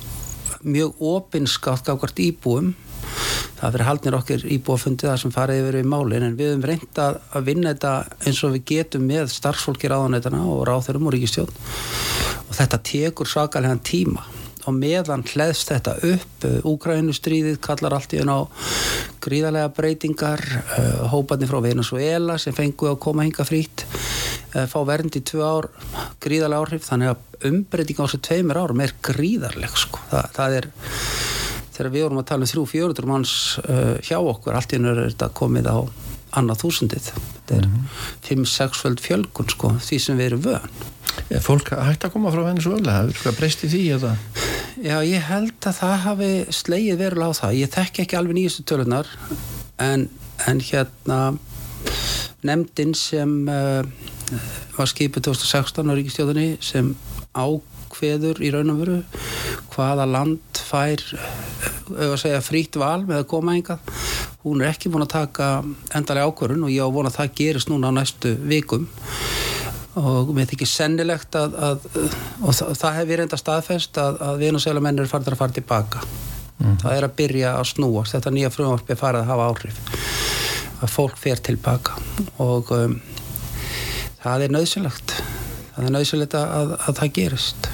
[0.66, 2.74] mjög opinskátt ákvæmt íbúum
[3.58, 7.02] það verið haldnir okkur íbúafundi það sem farið yfir í málin en við höfum reynd
[7.04, 7.94] að, vinna þetta
[8.26, 11.54] eins og við getum með starfsfólki ráðanætana og ráþurum og ríkistjón
[12.48, 14.26] og þetta tekur svakalega tíma
[14.68, 18.44] og meðan hleðst þetta upp Úkrænustríðið kallar allt í enn á
[19.24, 25.16] gríðarlega breytingar uh, hóparnir frá Venezuela sem fengu að koma hinga frýtt uh, fá vernd
[25.16, 25.70] í tvö ár
[26.24, 30.02] gríðarlega áhrif þannig að umbreyting á þessu tveimur árum er gríðarleg sko.
[30.12, 30.70] Þa, það er
[31.78, 34.92] þegar við vorum að tala um þrjú fjörður manns uh, hjá okkur allt í enn
[34.92, 35.78] er þetta komið á
[36.38, 37.68] annað þúsundið þetta er
[38.28, 40.80] 5-6 föld fjölgun sko, því sem við erum vön
[41.34, 42.94] Er fólk hægt að koma frá Venezuela?
[42.94, 44.12] Það er eitthvað breyst í því eða?
[44.78, 47.56] Já, ég held að það hafi slegið verulega á það.
[47.58, 49.10] Ég þekki ekki alveg nýjastu tölunar
[49.84, 50.06] en,
[50.48, 51.20] en hérna
[52.48, 53.82] nefndin sem uh,
[54.78, 56.94] var skipið 2016 á Ríkistjóðunni sem
[57.34, 59.00] ákveður í raun og veru
[59.74, 61.04] hvaða land fær
[61.98, 63.92] að segja frítt val með að koma engað
[64.48, 65.48] hún er ekki búin að taka
[65.96, 68.88] endalega ákvörun og ég á vona að það gerist núna á næstu vikum.
[69.98, 71.88] Og mér þykir sennilegt að, að
[72.46, 76.04] og það, það hefur reynda staðfest að, að Venezuela menn eru farið að fara tilbaka.
[76.58, 76.78] Mm.
[76.82, 78.14] það er að byrja að snúast.
[78.16, 79.82] Þetta nýja frumvarpi er farið að hafa áhrif.
[80.78, 81.98] Að fólk fer tilbaka.
[82.42, 82.96] Og um,
[84.22, 85.18] það er nöðsynlegt
[85.78, 87.68] það er nöðsynlegt að, að það gerist.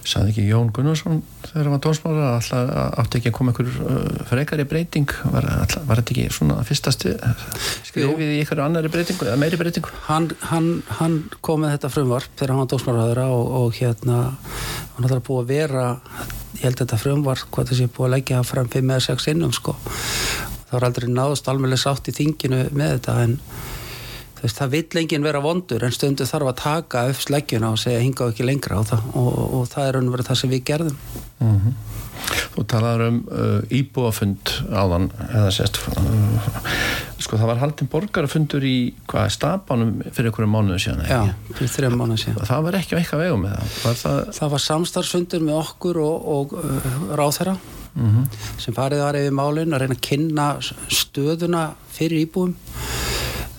[0.00, 4.24] Saði ekki Jón Gunnarsson þegar hann var tónsmála alltaf átti ekki að koma einhver uh,
[4.30, 5.14] frekari breyting?
[5.34, 9.94] Var, alltaf, var þetta ekki svona fyrsta skrifið í einhverju annari breytingu eða meiri breytingu?
[10.06, 15.08] Hann, hann, hann kom með þetta frumvarp þegar hann var tónsmálaður og, og hérna hann
[15.08, 15.88] ætlaði að búa að vera
[16.60, 19.76] ég held þetta frumvarp hvað þessi búið að leggja fram 5 eða 6 innum sko.
[20.70, 23.38] Það var aldrei náðust alveg sátt í þinginu með þetta en
[24.40, 28.00] Veist, það vill enginn vera vondur en stundu þarf að taka upp sleggjuna og segja
[28.00, 30.98] hinga ekki lengra á það og, og, og það er verið það sem við gerðum.
[31.40, 31.78] Mm -hmm.
[32.54, 36.50] Þú talaður um uh, íbúafund áðan eða sérst uh,
[37.18, 41.20] sko það var haldin borgarafundur í hvað stabanum fyrir einhverju mánuðu síðan Já,
[41.54, 42.48] fyrir þrejum mánuðu síðan.
[42.50, 43.76] Það var ekki eitthvað vegum með það.
[43.84, 44.32] Var það...
[44.38, 47.56] það var samstarfsfundur með okkur og, og uh, ráþæra
[47.94, 48.24] mm -hmm.
[48.58, 50.48] sem farið var yfir málun að reyna að kynna
[50.88, 52.54] stöðuna fyrir íbúum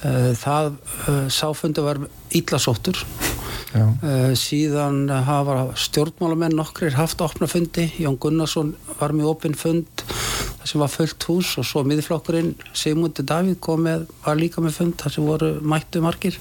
[0.02, 0.72] það
[1.08, 2.00] eh, sáfundu var
[2.34, 2.98] íllasóttur
[3.76, 7.86] uh, síðan hafa stjórnmálamenn nokkrir haft opna fundi.
[8.02, 13.26] Jón Gunnarsson var með opinn fund það sem var fullt hús og svo miðflokkurinn Sigmundi
[13.28, 16.40] Davíð kom með var líka með fund það sem voru mættu margir.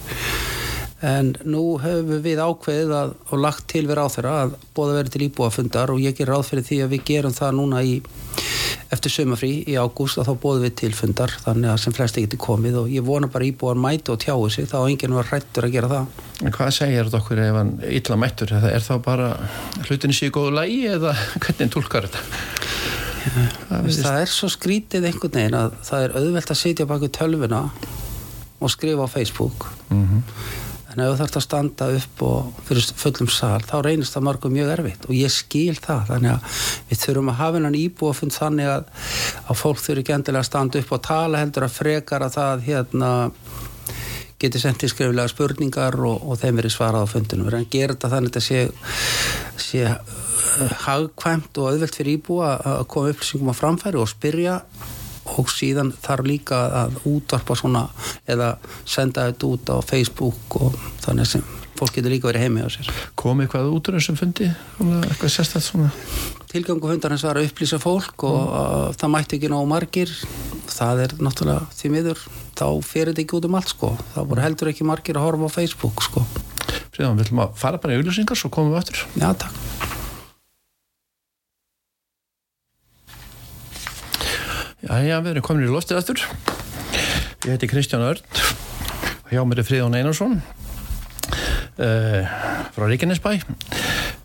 [1.00, 5.14] En nú höfum við ákveðið að, og lagt til við ráð þeirra að bóða verið
[5.14, 7.94] til íbúafundar og ég ger ráð fyrir því að við gerum það núna í
[8.90, 12.38] eftir sömafrí í ágúst og þá bóðum við til fundar þannig að sem flesti geti
[12.40, 15.76] komið og ég vona bara íbúar mætu og tjáu sig þá enginn var hrættur að
[15.76, 18.54] gera það En hvað segir þetta okkur ef hann illa mættur?
[18.56, 19.28] Er þá bara
[19.84, 21.12] hlutinni séu góðu lægi eða
[21.44, 22.24] hvernig tólkar þetta?
[23.20, 27.12] Ja, það, það er svo skrítið einhvern veginn að það er auðvelt að sitja baka
[27.12, 27.66] tölvuna
[28.60, 30.59] og skrifa á Facebook mm -hmm
[31.00, 33.62] en ef þú þarfst að standa upp og fyrir fullum sal.
[33.64, 36.04] Þá reynist það margum mjög erfitt og ég skil það.
[36.10, 36.60] Þannig að
[36.90, 38.92] við þurfum að hafa hennan íbúa fund þannig að,
[39.46, 42.64] að fólk þurfi ekki endilega að standa upp og tala heldur að frekar að það
[42.68, 43.10] hérna
[44.40, 48.30] geti sendið skriflega spurningar og, og þeim verið svarað á erum að gera þetta þannig
[48.30, 48.62] að þetta sé,
[49.60, 54.56] sé uh, hagkvæmt og auðvelt fyrir íbúa að koma upplýsingum á framfæri og spyrja
[55.38, 57.86] og síðan þarf líka að útvarpa svona
[58.30, 61.46] eða senda þetta út á Facebook og þannig sem
[61.80, 64.50] fólk getur líka verið heimi á sér Kom eitthvað út úr þessum fundi?
[64.80, 65.90] Eitthvað sérstætt svona?
[66.50, 68.98] Tilgangu fundarins var að upplýsa fólk og mm.
[69.00, 70.14] það mætti ekki ná margir
[70.70, 72.24] það er náttúrulega því miður
[72.58, 75.50] þá ferir þetta ekki út um allt sko þá voru heldur ekki margir að horfa
[75.50, 76.26] á Facebook sko
[76.90, 79.99] Fríðan, við ætlum að fara bara í auðlýsingar svo komum við öttur Já, takk
[84.80, 86.22] Jæja, við erum komin í loftið aftur.
[87.44, 88.24] Ég heiti Kristján Örd,
[89.28, 90.38] hjá mér er Fríðan Einarsson
[91.76, 92.30] uh,
[92.72, 93.34] frá Ríkjanesbæ.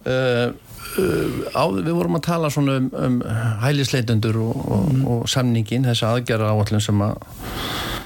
[0.08, 0.56] Uh,
[1.04, 3.20] uh, við vorum að tala svona um, um
[3.66, 5.04] hælisleitundur og, og, mm.
[5.12, 7.20] og samningin, þessi aðgerra áallin sem að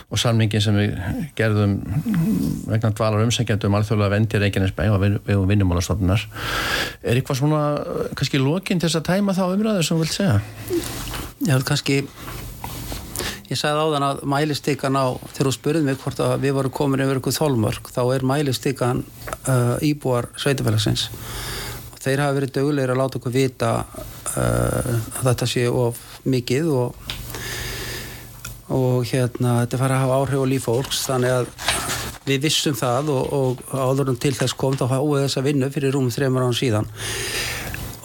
[0.09, 0.95] og samningin sem við
[1.37, 1.75] gerðum
[2.65, 6.25] vegna dvalar umsækjandum alþjóðlega vendi Reykjanesbæ og við, við vinnumálastofnunar
[7.03, 7.61] er eitthvað svona
[8.17, 11.18] kannski lókin til þess að tæma þá umræðu sem þú vilt segja?
[11.47, 12.03] Já, kannski
[13.49, 16.73] Ég sagði á þann að mælistikan á, þegar þú spurðið mig hvort að við vorum
[16.77, 18.99] komin yfir ykkur þólmörk, þá er mælistikan
[19.49, 21.07] uh, íbúar sveitafélagsins.
[21.89, 25.97] Og þeir hafa verið dögulegir að láta okkur vita uh, að þetta sé of
[26.29, 27.09] mikið og,
[28.77, 31.51] og hérna, þetta fara að hafa áhrif á lífólks, þannig að
[32.29, 36.13] við vissum það og, og áðurum til þess kom þá háið þessa vinnu fyrir rúmum
[36.13, 36.93] þreymur án síðan.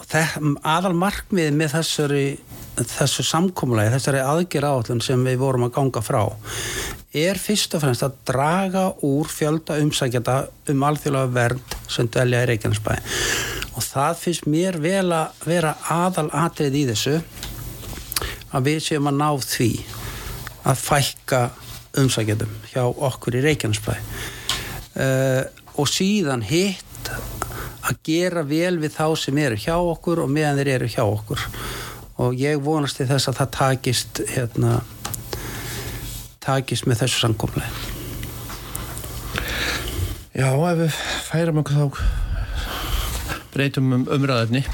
[0.01, 0.18] Og
[0.64, 2.27] aðal markmið með þessari
[2.74, 6.22] þessu samkómulagi, þessari aðgjör áallun sem við vorum að ganga frá
[7.14, 10.37] er fyrst og fremst að draga úr fjölda umsækjata
[10.72, 12.94] um alþjóðlega vernd sem dvelja í Reykjanesbæ.
[13.78, 17.20] Og það finnst mér vel að vera aðal atrið í þessu
[18.54, 19.70] að við séum að ná því
[20.64, 21.42] að fækka
[22.02, 23.94] umsækjatum hjá okkur í Reykjanesbæ.
[24.94, 25.42] Uh,
[25.78, 27.10] og síðan hitt
[27.84, 31.42] að gera vel við þá sem eru hjá okkur og meðan þeir eru hjá okkur
[32.20, 34.79] og ég vonast til þess að það takist hérna
[36.44, 37.72] takist með þessu samkomlega
[40.35, 40.96] Já, ef við
[41.29, 41.87] færum okkur þá
[43.55, 44.64] breytum um umræðefni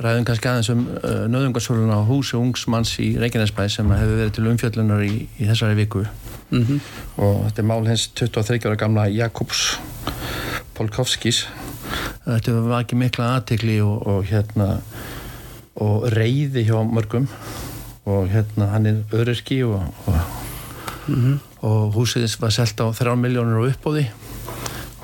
[0.00, 4.46] ræðum kannski aðeins um uh, nöðungarsóluna á húsi ungsmanns í Reykjanesbæ sem hefur verið til
[4.48, 6.04] umfjöllunar í, í þessari viku.
[6.50, 6.80] Mm -hmm.
[7.22, 9.78] og þetta er mál hens 23 ára gamla Jakobs
[10.74, 11.48] Polkovskis.
[12.24, 14.80] Þetta var ekki mikla aðtikli og, og hérna
[15.80, 17.28] og reyði hjá mörgum.
[18.08, 20.16] Og hérna hann er öryrki og, og,
[21.06, 21.38] mm -hmm.
[21.66, 24.06] og húsið var selgt á 3 miljónir og uppbóði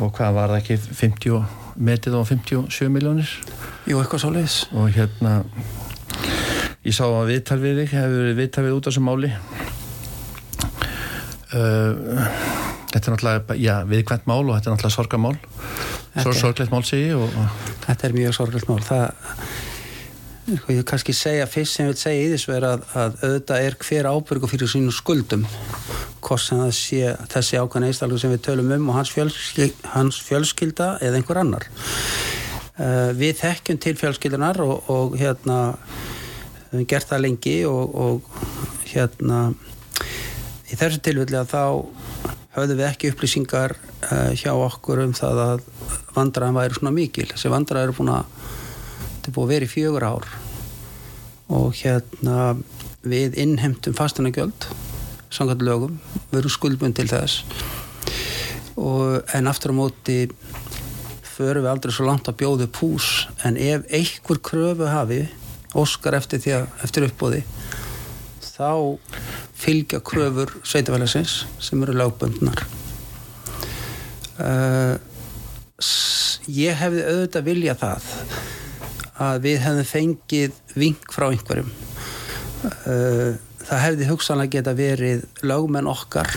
[0.01, 0.77] og hvað var það ekki?
[0.77, 1.45] 50,
[1.77, 3.29] metið á 57 miljónir
[3.87, 5.45] Jú, eitthvað svo leiðis og hérna
[6.85, 9.33] ég sá að viðtal við þig hefur verið viðtal við út á þessu máli?
[11.57, 11.93] Uh,
[12.93, 15.37] þetta er náttúrulega já, viðkvæmt mál og þetta er náttúrulega sorgamál
[16.17, 18.81] sorglegt mál segi og, og Þetta er mjög sorglegt mál.
[18.83, 19.03] Það
[20.47, 23.15] Sko, ég vil kannski segja fyrst sem ég vil segja í þessu er að, að
[23.27, 25.43] auðvitað er hver ábyrgu fyrir sínum skuldum.
[26.23, 27.01] Hvort sem það sé
[27.33, 31.67] þessi ákvæmna einstaklega sem við tölum um og hans, fjölskyld, hans fjölskylda eða einhver annar.
[32.79, 38.87] Uh, við þekkjum til fjölskyldunar og, og hérna við hefum gert það lengi og, og
[38.87, 39.43] hérna
[40.71, 41.65] í þessu tilfelli að þá
[42.55, 45.71] höfðum við ekki upplýsingar uh, hjá okkur um það að
[46.15, 47.27] vandraðan væri svona mikil.
[47.35, 48.46] Þessi vandraðan eru búin að
[49.27, 50.27] þetta er búið að vera í fjögur ár
[51.57, 52.35] og hérna
[53.07, 54.67] við innhemtum fastanagjöld
[55.35, 55.97] samkvæmt lögum,
[56.31, 57.41] við erum skuldbund til þess.
[58.79, 60.19] Og, en aftur á móti
[61.27, 63.09] förum við aldrei svo langt að bjóðu pús
[63.43, 65.25] en ef einhver kröfu hafi
[65.75, 67.43] óskar eftir að eftir uppbóði
[68.47, 68.95] þá
[69.59, 72.63] fylgja kröfur sveitafælasins sem eru lögbundnar.
[74.39, 74.95] Uh,
[76.47, 78.11] ég hefði auðvitað vilja það
[79.23, 81.71] að við hefðum fengið vink frá einhverjum.
[82.87, 86.31] Uh, það hefði hugsanlega geta verið lögmenn okkar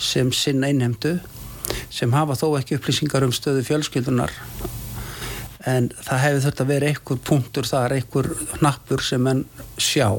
[0.00, 1.16] sem sinna innhemdu
[1.92, 4.32] sem hafa þó ekki upplýsingar um stöðu fjölskyldunar
[5.70, 9.44] en það hefði þurft að vera einhver punktur þar, einhver hnappur sem enn
[9.80, 10.10] sjá.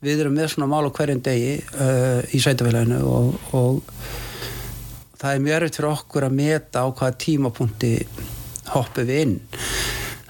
[0.00, 3.82] Við erum með svona mál á hverjum degi uh, í sveitafélaginu og, og
[5.20, 7.94] það er mjög erfitt fyrir okkur að meta á hvaða tímapunkti
[8.72, 9.36] hoppum við inn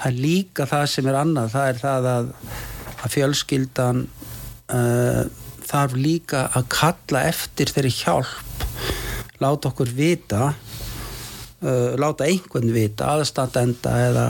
[0.00, 2.32] það er líka það sem er annað það er það að,
[3.04, 4.02] að fjölskyldan
[4.72, 5.22] uh,
[5.70, 8.64] þarf líka að kalla eftir þeirri hjálp.
[9.40, 14.26] Láta okkur vita uh, láta einhvern vita aðstatenda eða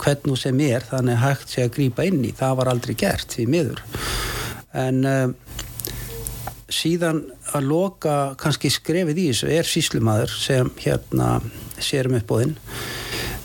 [0.00, 2.34] hvern nú sem er þannig hægt sé að grýpa inn í.
[2.36, 3.82] Það var aldrei gert því miður.
[4.76, 5.32] En uh,
[6.70, 7.24] síðan
[7.56, 11.38] að loka kannski skrefið í þessu er síslumadur sem hérna
[11.82, 12.54] sérum uppbóðinn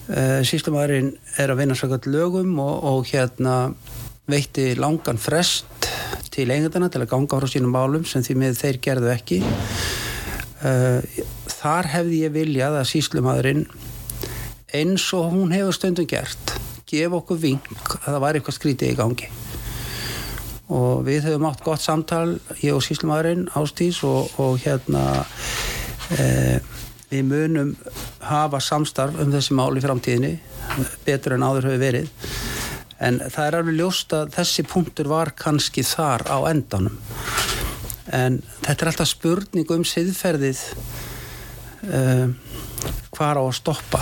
[0.09, 3.55] uh, síslumadurinn er að vinna svakalt lögum og, og hérna
[4.29, 5.89] veitti langan frest
[6.33, 9.41] til eigendana til að ganga frá sínum málum sem því með þeir gerðu ekki.
[10.65, 11.01] Uh,
[11.51, 13.67] þar hefði ég viljað að síslumadurinn
[14.75, 16.55] eins og hún hefur stundum gert
[16.89, 17.67] gefa okkur vink
[18.03, 19.29] að það var eitthvað skrítið í gangi.
[20.75, 25.03] Og við höfum átt gott samtal ég og síslumadurinn Ástís og, og hérna
[26.13, 26.25] e,
[27.11, 27.73] við munum
[28.25, 30.33] hafa samstarf um þessi mál í framtíðinni
[31.05, 32.29] betur en áður hefur verið.
[33.05, 36.95] En það er alveg ljóst að þessi punktur var kannski þar á endanum.
[38.15, 40.61] En þetta er alltaf spurning um siðferðið
[41.91, 42.29] uh,
[43.15, 44.01] hvar á að stoppa.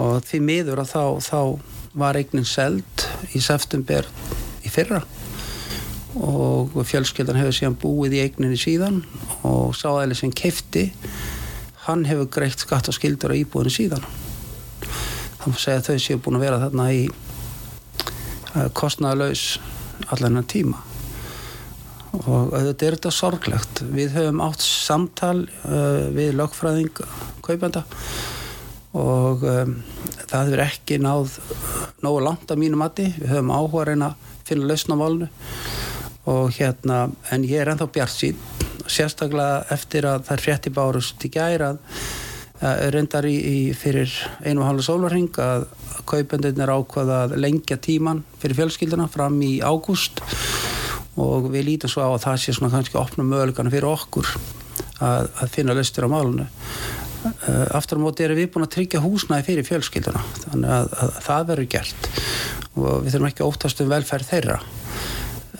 [0.00, 1.40] Og því miður að þá, þá
[1.94, 4.08] var eignin seld í september
[4.64, 5.04] í fyrra.
[6.14, 9.02] Og fjölskyldan hefur síðan búið í eigninni síðan
[9.46, 10.88] og sáðæli sem kefti
[11.84, 14.04] hann hefur greitt skatt og skildur á íbúinu síðan.
[15.40, 19.44] Þá má segja að þau séu búin að vera þarna í uh, kostnaðalaus
[20.14, 20.82] allan að tíma.
[22.14, 23.82] Og þetta er þetta sorglegt.
[23.92, 27.02] Við höfum átt samtal uh, við lögfræðing
[27.44, 27.84] kaupenda
[28.94, 29.78] og um,
[30.30, 31.40] það hefur ekki náð
[32.04, 33.10] nógu langt að mínu mati.
[33.18, 35.30] Við höfum áhuga að reyna að finna lausna válnu
[36.30, 38.38] og hérna en ég er ennþá bjart sín
[38.84, 41.74] sérstaklega eftir að það er frétti bárust í gæra
[42.64, 44.12] reyndar í, í fyrir
[44.44, 45.66] einu og halvu sólarring að
[46.08, 50.22] kaupendunir ákvaða að lengja tíman fyrir fjölskylduna fram í ágúst.
[51.20, 54.30] Og við lítum svo á að það sé svona kannski opna mögulegana fyrir okkur
[55.04, 59.02] að, að finna löstur á málunu uh, aftur á móti erum við búin að tryggja
[59.04, 62.08] húsnæði fyrir fjölskylduna þannig að, að, að það verður gert.
[62.74, 64.58] Og við þurfum ekki að óttast um velferð þeirra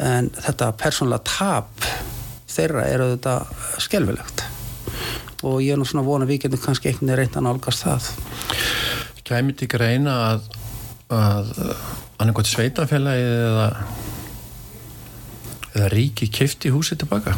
[0.03, 1.87] en þetta persónulega tap
[2.51, 4.45] þeirra er auðvitað skelvilegt
[5.45, 8.07] og ég er nú svona vona við getum kannski einhvern veginn reynd að nálgast það.
[9.29, 10.47] Kæmið til greina að
[11.15, 11.51] að
[12.19, 13.69] annarkot sveitafélagi eða
[15.75, 17.35] eða ríki kifti húsi tilbaka?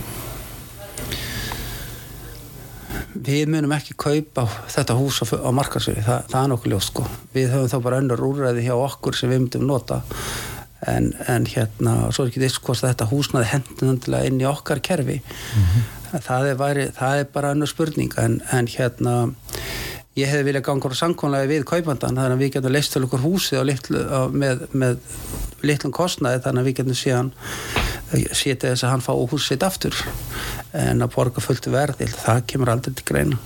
[3.27, 7.07] Við munum ekki kaupa þetta hús á, á markarsöri, Þa, það er nokkuð ljóst sko.
[7.33, 10.03] Við höfum þá bara önnur úrræði hjá okkur sem við myndum nota
[10.87, 15.21] en, en hérna, svo er ekki þess hvort þetta húsnaði hendunandilega inn í okkar kerfi.
[15.23, 16.21] Mm -hmm.
[16.29, 18.13] það, er væri, það er bara önnur spurning.
[18.19, 19.17] En, en hérna
[20.17, 23.25] ég hefði viljað ganga á samkónlega við kaupandan þannig að við getum leist til okkur
[23.25, 24.99] húsi litlu, á, með, með
[25.63, 27.33] litlum kostnaði þannig að við getum síðan
[28.33, 29.97] setja þess að hann fá hús sitt aftur
[30.73, 33.39] en að borga fullt verði það kemur aldrei til greina.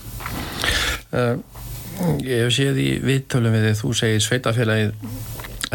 [1.11, 1.39] Uh,
[2.25, 4.93] Ég hef séð í viðtölum við því þú segir sveitafélagið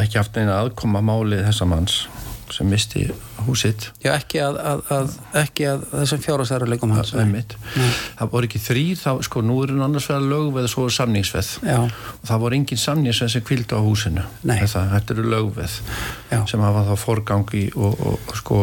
[0.03, 2.05] ekki haft neina aðkoma málið þessa manns
[2.53, 3.07] sem misti
[3.45, 7.13] húsitt Já, ekki að, að, að, ekki að þessum fjárhastæruleikum hans
[8.19, 11.49] Það voru ekki þrýr, þá, sko, nú er hann annars vegar lögveð og svo samningsveð.
[11.65, 11.79] Já.
[11.85, 14.27] og það voru engin samningsveð sem kvildi á húsinu.
[14.45, 15.79] Þetta, þetta eru lögveð
[16.31, 16.39] Já.
[16.51, 18.61] sem hafa þá forgangi og, og, og sko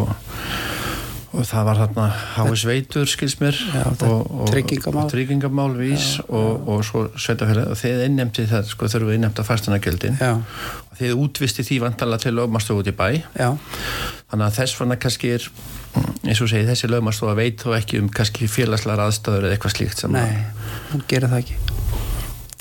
[1.33, 2.07] og það var þarna
[2.37, 8.05] Háis Veitur skils mér Já, og, og tryggingamál, vís og, og svo sveitafélag og þeir
[8.07, 12.93] innnemti það, sko þurfum við innnemta fastanagjöldin og þeir útvisti því vantala til lögmastofu út
[12.93, 13.09] í bæ.
[13.39, 13.49] Já.
[14.29, 15.49] þannig að þess vana kannski er
[16.29, 20.07] eins og segi þessi lögmastofa veit þó ekki um kannski félagslar aðstöður eða eitthvað slíkt
[20.13, 20.45] Nei,
[20.93, 21.61] hún gerir það ekki.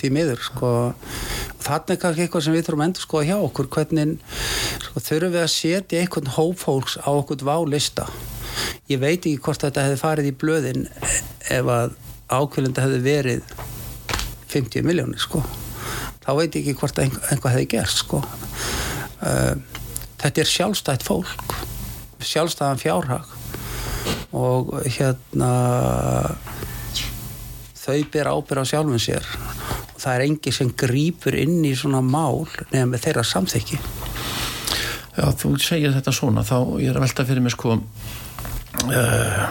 [0.02, 0.70] Því miður sko
[1.62, 3.68] þannig er kannski eitthvað sem við þurfum að endur sko hjá okkur.
[3.76, 4.14] Hvernig
[4.82, 8.08] sko, þurfum við að setja einhvern hópfólks á okkur válista
[8.91, 10.88] ég veit ekki hvort þetta hefði farið í blöðin
[11.52, 11.97] ef að
[12.32, 13.56] ákveðlunda hefði verið
[14.52, 15.43] 50 miljónir sko.
[16.22, 18.22] Þá veit ég ekki hvort einhvað, hefði gerst sko.
[19.22, 19.56] Uh,
[20.22, 21.60] þetta er sjálfstætt fólk
[22.22, 23.30] sjálfstæðan fjárhag
[24.38, 25.52] og hérna
[27.82, 29.26] þau ber ábyrð á sjálfum sér.
[29.95, 33.82] Og það er engi sem grýpur inn í svona mál nefnum með þeirra samþykki
[35.12, 39.41] Já, þú segir þetta svona þá ég er að velta fyrir mig sko uh,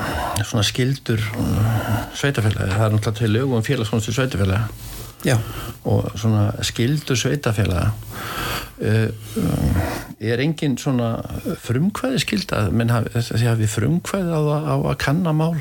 [0.40, 4.64] svona skildur uh, sveitafélagi, það er náttúrulega til lögum félagskonstu sveitafélagi
[5.26, 5.36] Já.
[5.84, 7.90] og svona skildur sveitafélagi
[8.80, 9.08] uh,
[10.20, 11.10] er engin svona
[11.60, 15.58] frumkvæði skilda menn því að við frumkvæði á, á að kanna mál?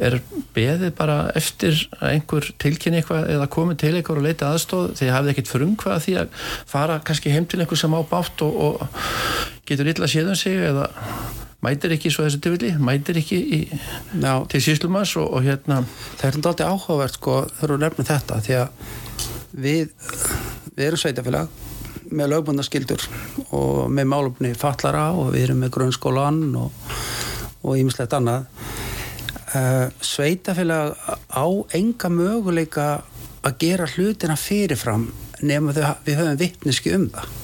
[0.00, 0.18] Er
[0.56, 5.12] beðið bara eftir að einhver tilkynni eitthvað eða komið til eitthvað og leita aðstóð því
[5.12, 9.60] hafið ekkit frumkvæði því að fara kannski heim til einhver sem á bátt og, og
[9.68, 10.88] getur illa séðum sig eða
[11.66, 13.60] mætir ekki svo þessu tilvili, mætir ekki í,
[14.52, 15.82] til síslumas og, og hérna.
[16.20, 18.92] Það er alltaf áhugavert sko þurfum að nefna þetta því að
[19.56, 19.94] við,
[20.76, 21.62] við erum sveitafélag
[22.16, 23.02] með lögbundaskildur
[23.56, 28.46] og með málumni fallara og við erum með grunnskólan og ímislegt annað.
[29.56, 30.94] Uh, sveitafélag
[31.32, 32.86] á enga möguleika
[33.46, 35.08] að gera hlutina fyrirfram
[35.46, 37.34] nema við höfum vittneski um það.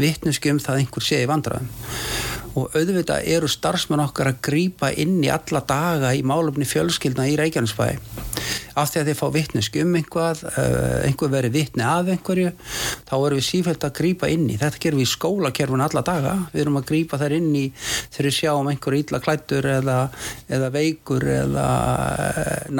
[0.00, 1.68] Vittneski um það að einhver sé í vandraðum
[2.58, 7.36] og auðvitað eru starfsmenn okkar að grýpa inn í alla daga í málumni fjölskyldna í
[7.38, 7.86] Reykjanesbæ.
[8.80, 10.42] Af því að þeir fá vittneski um einhvað
[11.06, 12.52] einhver verið vittni af einhverju
[13.08, 14.58] þá erum við sífælt að grýpa inn í.
[14.60, 16.34] Þetta gerum við í skólakerfun alla daga.
[16.54, 19.98] Við erum að grýpa þær inn í þegar við sjáum einhverju ítla klættur eða,
[20.50, 21.68] eða veikur eða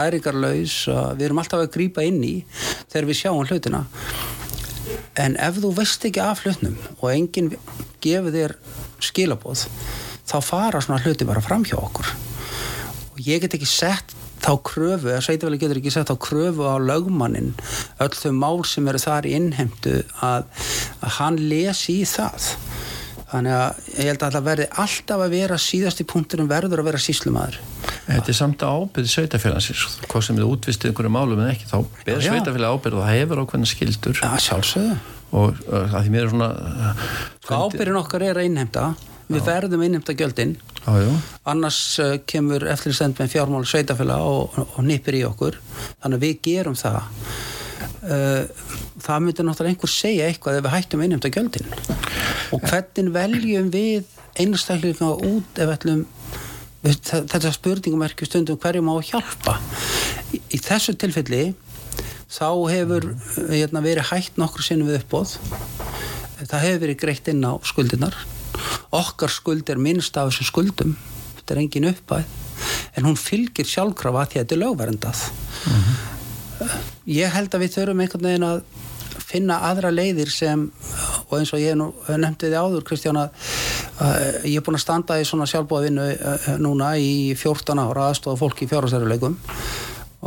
[0.01, 0.77] næringarlaus.
[1.19, 2.37] Við erum alltaf að grýpa inn í
[2.91, 3.85] þegar við sjáum hlutina.
[5.21, 7.53] En ef þú veist ekki af hlutnum og enginn
[8.01, 8.55] gefur þér
[9.07, 9.67] skilabóð
[10.31, 12.11] þá fara svona hluti bara fram hjá okkur.
[13.15, 16.81] Og ég get ekki sett þá kröfu, eða sveitaveli getur ekki sett þá kröfu á
[16.81, 17.53] lögmannin
[18.01, 20.47] öll þau mál sem eru þar í innheimtu að,
[21.05, 22.55] að hann lesi í það.
[23.31, 26.89] Þannig að ég held að það verði alltaf að vera síðast í punktunum verður að
[26.91, 27.61] vera síslumadur
[28.09, 31.77] Þetta er samt ábyrð sveitafélagsins hvað sem þið útvistið einhverju málum en ekki þá
[32.09, 34.97] ber sveitafélag ábyrð og það hefur ákveðna skildur Já, sjálfsögðu
[35.31, 37.05] og uh, að því mér er svona uh,
[37.45, 38.91] Sko ábyrðin okkar er að innheimta.
[39.31, 40.57] Við verðum að innheimta gjöldin.
[40.81, 41.11] Já, já.
[41.53, 45.61] annars uh, kemur eftir stend með fjármál sveitafélag og, og, nýpir í okkur.
[46.03, 47.03] Þannig að við gerum það.
[48.01, 48.49] Uh,
[49.01, 51.71] það myndir náttúrulega einhver segja eitthvað ef við hættum að innheimta gjöldin.
[52.51, 56.07] Og hvernig veljum við einstaklega út ef ætlum
[56.81, 59.59] þetta spurningum er ekki stundum hverju má hjálpa.
[60.33, 61.51] Í, í þessu tilfelli
[62.31, 63.09] þá hefur
[63.51, 65.37] hérna, verið hægt nokkur sinnum við uppbóð
[66.41, 68.17] það hefur verið greitt inn á skuldinar
[68.95, 70.95] okkar skuld er minnst af þessum skuldum.
[71.39, 72.39] Þetta er engin uppæð
[72.99, 75.23] en hún fylgir sjálfkrafa því að þetta er lögverendað
[77.09, 78.63] ég held að við þurfum einhvern veginn að
[79.31, 80.67] finna aðra leiðir sem
[81.29, 83.29] og eins og ég nú, nefndi þið áður Kristján að
[84.03, 84.17] uh,
[84.49, 88.67] ég er búin að standa í svona sjálfbóðvinnu uh, núna í 14 ára aðstofa fólki
[88.67, 89.39] í fjárhásæruleikum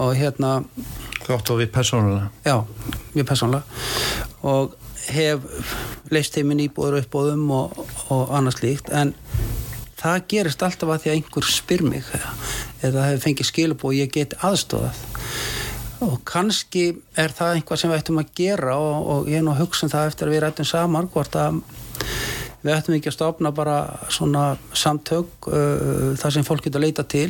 [0.04, 0.56] og hérna
[1.24, 2.30] Þú áttu við persónulega?
[2.44, 2.58] Já,
[3.16, 3.64] mjög persónulega.
[4.44, 4.76] Og
[5.08, 5.44] hef
[6.14, 7.80] leist heiminn íbúður uppbóðum og,
[8.14, 9.14] og annars líkt en
[10.00, 12.08] það gerist alltaf að því að einhver spyr mig
[12.84, 15.02] eða hefur fengið skilub og ég get aðstofað
[16.04, 19.54] og kannski er það einhvað sem við ættum að gera og, og ég er nú
[19.54, 21.62] að hugsa um það eftir að við rættum saman hvort að
[22.64, 23.78] við ættum ekki að stopna bara
[24.14, 27.30] svona samtök uh, þar sem fólk getur að leita til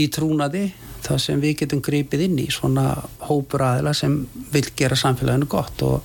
[0.00, 0.68] í trúnaði
[1.04, 2.92] þar sem við getum gripið inn í svona
[3.28, 4.22] hópur aðila sem
[4.52, 5.84] vil gera samfélaginu gott.
[5.84, 6.04] Og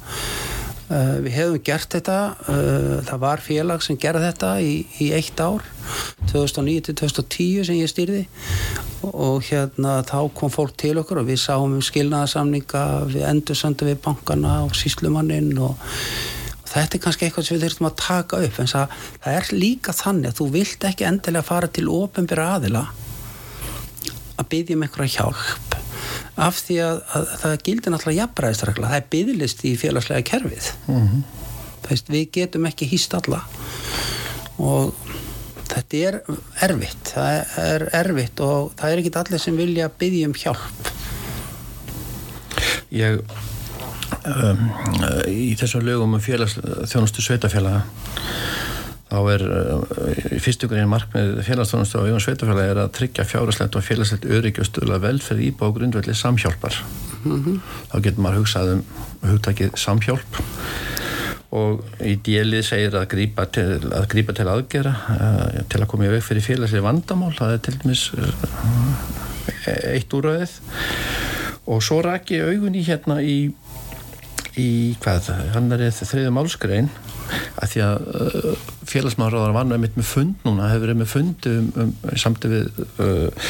[0.90, 2.14] Uh, við hefum gert þetta
[2.50, 4.72] uh, það var félag sem gerði þetta í,
[5.06, 5.62] í eitt ár
[6.32, 8.24] 2009 til 2010 sem ég stýrði.
[9.06, 12.82] Og, hérna þá kom fólk til okkur og við sáum um skilnaðarsamninga
[13.14, 16.39] við endur söndum við bankana og síslumannin og, og
[16.70, 18.96] þetta er kannski eitthvað sem við þurfum að taka upp en það,
[19.34, 22.86] er líka þannig að þú vilt ekki endilega fara til ofenbyrra aðila
[24.40, 25.80] að byggja um einhverja hjálp
[26.40, 30.70] af því að, að það gildir náttúrulega jafnbræðisregla, það er byggðlist í félagslega kerfið.
[30.88, 31.24] Mm -hmm.
[31.90, 33.42] Veist, við getum ekki hýst alla.
[34.60, 34.94] Og
[35.70, 36.20] þetta er
[36.68, 37.14] erfitt.
[37.14, 40.92] Það er erfitt og það er ekki allir sem vilja byggja um hjálp.
[42.90, 43.22] Ég
[44.26, 44.66] um,
[45.30, 47.84] í þessum lögum um félagsþjónustu sveitafélaga
[49.10, 53.86] þá er uh, í fyrstugurinn markmið félagsþjónustu á eigum sveitafélagi er að tryggja fjárherslegt og
[53.86, 54.28] félagslegt
[54.70, 56.78] stöðla velferð íbá grundvelli samhjálpar
[57.24, 57.60] mm -hmm.
[57.92, 58.84] þá getur maður hugsað um
[59.26, 60.42] hugtakið samhjálp
[61.50, 66.06] og í djelið segir að grípa til, að grípa til aðgera uh, til að koma
[66.06, 68.30] í veg fyrir félagslega vandamál það er til dæmis uh,
[69.96, 70.54] eitt úröðið
[71.70, 73.52] og svo ég augun í hérna í
[74.60, 74.70] í
[75.04, 76.90] hvað, hann er þriðu málskrein
[77.60, 81.68] að því að uh, félagsmáðurraðar var nefnitt með fund núna, hefur verið með fund um,
[81.84, 82.70] um, samt við
[83.04, 83.50] uh,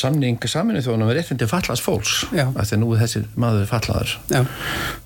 [0.00, 2.44] samning saminu þjóðan um réttindi fallast fólks, Já.
[2.48, 4.42] að því að nú er þessi maður fallaður Já.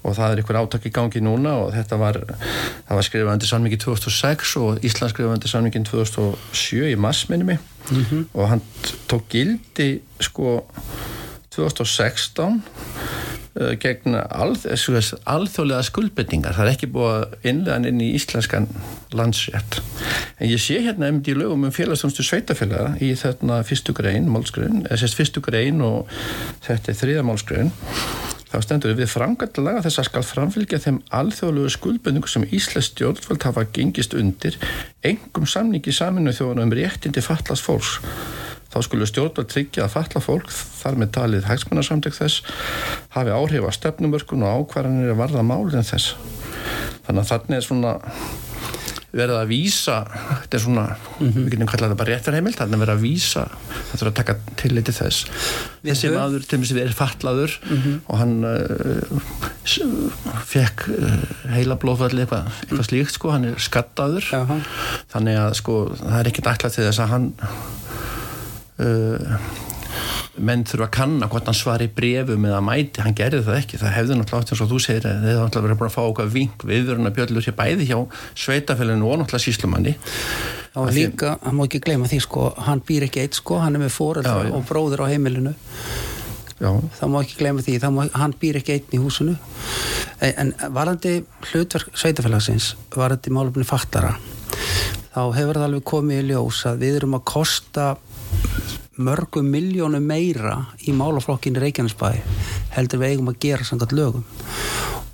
[0.05, 3.53] og það er ykkur átak í gangi núna og þetta var það var skrifað undir
[3.53, 8.27] samningi 2006 og Ísland skrifað undir samningin 2007 í massminni mig mm -hmm.
[8.35, 8.63] og hann
[9.09, 10.61] tók gildi sko
[11.55, 18.67] 2016 uh, gegn alð, alþjóðlega skuldbetningar það er ekki búið að innlegan inn í íslenskan
[19.15, 19.79] landsrétt.
[20.43, 24.83] En ég sé hérna um því lögum um félagstónstu sveitafélaga í þarna fyrstu grein málskrein,
[24.89, 26.11] eða sérst fyrstu grein og
[26.67, 27.71] þetta er þriða málskrein
[28.55, 33.65] þá stendur við frangallega þess að skal framfylgja þeim alþjóðlegu skuldbendingu sem Íslands stjórnvöld hafa
[33.75, 34.59] gengist undir
[35.03, 37.99] engum samningi saminu þjóðan um réttindi fallast fólks.
[38.71, 42.47] Þá skulle stjórnvöld tryggja að falla fólk þar með talið hægsmunarsamtök þess
[43.17, 46.15] hafi áhrif að stefnumörkun og ákvarðanir að varða málinn þess.
[47.09, 47.97] Þannig að þannig er svona
[49.15, 51.45] verið að vísa þetta er svona, mm -hmm.
[51.45, 54.37] við getum kallað það bara réttarheimild þannig að verið að vísa það þurfa að taka
[54.61, 55.19] tilliti þess
[55.85, 57.97] þessi maður til og með sem er fallaður mm -hmm.
[58.07, 59.11] og hann uh,
[60.55, 61.21] fekk uh,
[61.55, 64.61] heila blóðfalli eitthvað, eitthvað slíkt sko, hann er skattaður uh -huh.
[65.13, 67.33] þannig að sko það er ekkert ætlað til þess að hann
[68.83, 69.39] uh,
[70.37, 73.81] menn þurfa að kanna hvort hann svar í brefum eða mæti, hann gerði það ekki.
[73.83, 76.03] Það hefði náttúrulega átt eins og þú segir að þið þá verið bara að fá
[76.05, 77.99] okkar ving viðvöruna bjöllur sér bæði hjá
[78.45, 79.95] sveitafélaginu og náttúrulega síslumanni
[80.75, 83.85] og líka, hann má ekki gleyma því sko hann býr ekki eitt sko, hann er
[83.85, 85.55] með fóröldar og bróður á heimilinu.
[86.59, 86.71] Já.
[86.99, 89.37] það má ekki gleyma því, má, hann býr ekki einn í húsinu.
[90.25, 91.21] En varandi
[91.51, 94.15] hlutverk sveitafélagsins varandi málumni fattara
[95.15, 97.85] þá hefur það alveg komið í ljós að við erum að kosta
[98.97, 102.11] mörgum miljónu meira í málaflokkinu Reykjanesbæ
[102.77, 104.25] heldur við eigum að gera sangat lögum.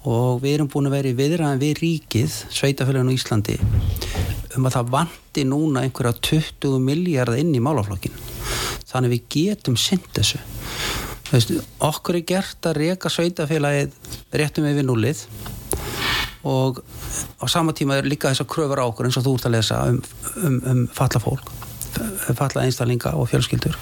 [0.08, 3.58] Og við erum búin að vera í viðræðan við ríkið, sveitafélaginu Íslandi
[4.56, 8.16] um að það vanti núna einhverja 20 miljardar inn í málaflokkin
[8.90, 10.40] þannig við getum synd þessu.
[11.30, 11.52] Veist,
[11.86, 13.94] okkur er gert að reyka sveitafélagið
[14.34, 15.22] réttum yfir nullið
[16.50, 16.80] og
[17.38, 19.56] á sama tíma er líka þess að kröfur á okkur eins og þú ert að
[19.58, 20.00] lesa um,
[20.42, 21.52] um, um falla fólk
[22.36, 23.76] falla einstaklinga og fjölskyldur.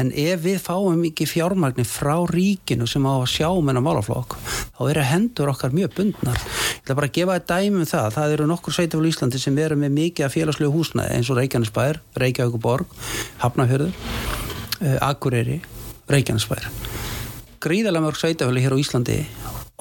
[0.00, 4.38] En ef við fáum ekki fjármagnir frá ríkinu sem á að sjá um hennar málaflokk
[4.78, 6.40] þá eru hendur okkar mjög bundnar.
[6.40, 8.08] Ég ætla bara að gefa þetta dæmi um það.
[8.16, 11.38] Það eru nokkur sveitafél í Íslandi sem veru með mikið af félagslegu húsnaði eins og
[11.38, 12.96] Reykjanesbær Reykjavíkuborg,
[13.44, 15.60] Hafnafjörður uh, Akureyri,
[16.10, 16.70] Reykjanesbær.
[17.62, 19.20] Gríðarlega mörg sveitafjölu hér á Íslandi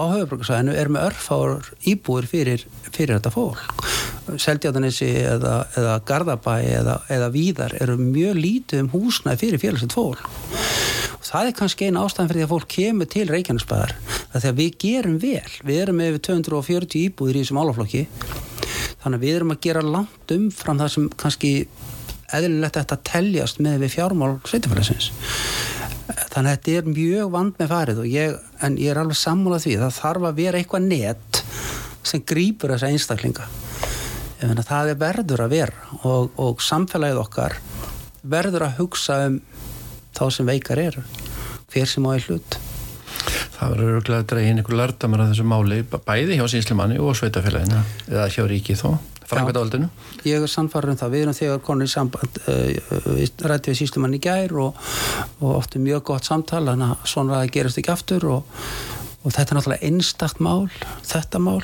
[0.01, 3.85] á höfuborgarsæðinu er með örfár íbúir fyrir, fyrir þetta fólk.
[4.41, 10.25] Seldjátanissi eða, eða Garðabæ eða, eða Víðar eru mjög lítið um húsnæði fyrir félagsett fólk.
[11.19, 13.95] Og það er kannski eina ástæðan fyrir því að fólk kemur til Reykjanesbæðar
[14.31, 15.51] það er að við gerum vel.
[15.67, 18.05] Við erum með 240 íbúir í þessum álaflokki
[19.01, 21.53] þannig að við erum að gera langt umfram það sem kannski
[22.31, 25.11] eðlilegt þetta teljast með við fjármál sveitafélagsins
[26.29, 29.75] þannig að þetta er mjög vand með farið ég, en ég er alveg sammúlað því.
[29.81, 31.41] Það þarf að vera eitthvað net
[32.07, 33.47] sem grýpur þessa einstaklinga.
[34.41, 37.57] En það er verður að vera og, og samfélagið okkar
[38.21, 39.39] verður að hugsa um
[40.17, 41.05] þá sem veikar eru
[41.71, 42.57] hver sem á í hlut.
[43.55, 47.15] Það verður örgulega að dreyja inn einhver lardamar af þessu máli bæði hjá sínslimanni og
[47.19, 48.95] sveitafélagina eða hjá ríki þó
[49.31, 49.89] framkvæmdaaldinu?
[50.27, 51.13] Ég er sannfarður um það.
[51.15, 54.89] Við erum þegar konur í samband uh, rætti við síslumann í gær og,
[55.39, 58.57] og ofta mjög gott samtal að svona það gerist ekki aftur og,
[59.21, 60.67] og þetta er náttúrulega einstakt mál
[61.05, 61.61] þetta mál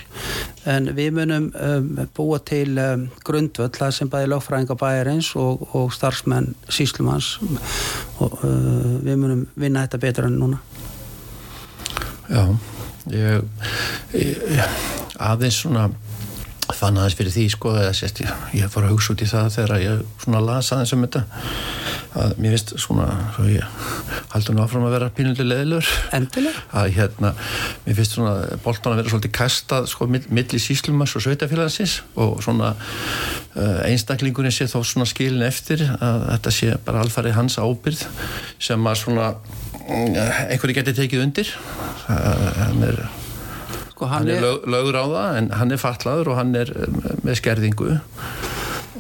[0.70, 5.92] en við munum um, búa til um, grundvöld það sem bæði lögfræðinga bæjarins og, og
[5.96, 7.36] starfsmenn síslumanns
[8.22, 10.64] og uh, við munum vinna þetta betur enn núna
[12.28, 12.44] Já
[13.12, 13.44] ég,
[14.14, 14.64] ég
[15.18, 15.88] aðeins svona
[16.76, 19.84] fann aðeins fyrir því sko sést, ég, ég fór að hugsa út í það þegar
[19.84, 21.24] ég svona las aðeins um þetta
[22.18, 23.06] að mér finnst svona
[23.36, 23.78] svo ég
[24.34, 27.34] haldur nú áfram að vera pínulegi leðilur að hérna
[27.86, 32.74] mér finnst svona boltan að vera svolítið kastað sko milli síslumas og sveitafélagsins og svona
[32.74, 38.04] uh, einstaklingunni sé þó svona skilin eftir að þetta sé bara alfarið hans ábyrð
[38.60, 41.56] sem að svona uh, einhverju geti tekið undir.
[42.08, 43.02] Það er
[43.98, 46.70] Sko, hann, hann er, er lögur á það en hann er fatlaður og hann er
[46.70, 47.96] eh, með skerðingu.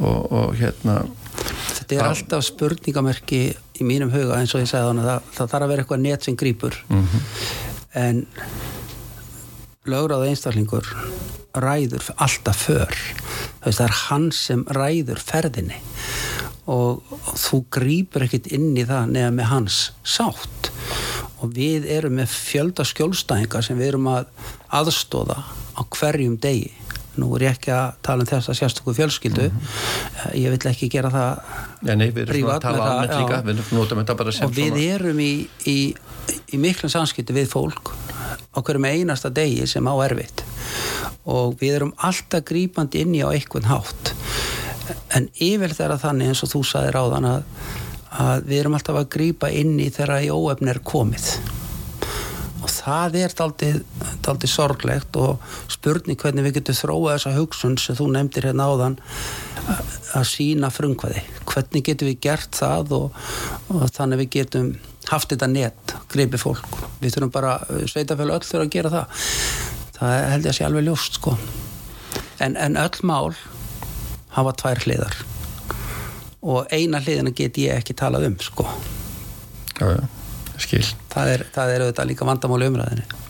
[0.02, 1.04] Og, og hérna
[1.78, 3.42] Þetta er það, alltaf spurningamerki
[3.78, 6.02] í mínum huga eins og ég segði hann að það, það þarf að vera eitthvað
[6.02, 7.28] net sem grýpur mm -hmm.
[8.02, 8.24] en
[9.86, 10.90] lögur á það einstaklingur
[11.58, 12.98] ræður alltaf för.
[13.62, 15.78] Það er hann sem ræður ferðinni.
[16.66, 20.67] Og, og þú grýpur ekkit inn í það nefn með hans sátt
[21.44, 24.30] og við erum með fjölda skjólstæðingar sem við erum að
[24.74, 25.38] aðstóða
[25.78, 26.74] á hverjum degi.
[27.18, 29.48] Nú er ég ekki að tala um þess að sérstöku fjölskyldu.
[29.50, 30.36] Mm -hmm.
[30.38, 31.40] ég vil ekki gera það
[31.88, 33.42] ja, nei, við erum að tala þetta líka.
[33.42, 34.94] við og við svona.
[34.94, 35.96] erum í, í,
[36.54, 37.94] í miklum samskipti við fólk
[38.54, 40.44] á hverjum einasta degi sem á erfitt.
[41.26, 44.14] Og við erum alltaf grípandi inn í á einhvern hátt.
[45.10, 47.44] En yfir þeirra þannig eins og þú saðir á þann að
[48.12, 51.30] að við erum alltaf að grýpa inn í þegar í óefn er komið.
[52.64, 58.10] Og það er aldrei sorglegt og spurning hvernig við getum þróað þessa hugsun sem þú
[58.16, 58.98] nefndir hérna áðan
[60.18, 63.22] að sína frungvaði hvernig getum við gert það og,
[63.74, 64.72] og þannig við getum
[65.08, 66.82] haft þetta net, greipi fólk.
[67.00, 67.54] Við þurfum bara,
[67.88, 69.24] sveitafélag öll þurfa að gera það.
[69.98, 71.38] Það held ég að sé alveg ljóst sko.
[72.44, 73.32] En, en öll mál
[74.36, 75.18] hafa tvær hliðar
[76.48, 78.68] og eina hliðina get ég ekki talað um sko.
[79.78, 80.04] Já, já,
[80.64, 80.84] skil.
[81.14, 83.26] Það er, það er auðvitað líka vandamáli umræðinni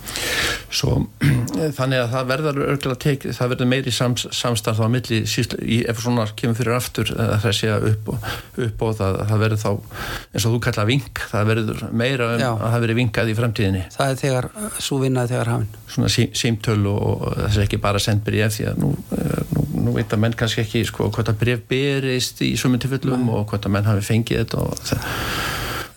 [0.68, 0.98] Svo,
[1.78, 6.02] þannig að það verður örgulega tekið, það verður meiri sams, samstarf á milli, í, ef
[6.04, 8.28] svona kemur fyrir aftur að það sé upp og,
[8.66, 12.44] upp og það, það verður þá eins og þú kalla vink, það verður meira um
[12.44, 12.50] Já.
[12.52, 13.86] að það verður vinkað í framtíðinni.
[13.96, 14.50] Það er þegar,
[14.90, 18.70] svo vinnaði þegar hafinn Svona sí, símtölu og þess að ekki bara send bref því
[18.74, 19.57] að nú, eh,
[19.88, 23.48] nú, veit að menn kannski ekki sko hvort að bref berist í sumum tilfellum og
[23.52, 25.08] hvort að menn hafi fengið þetta og það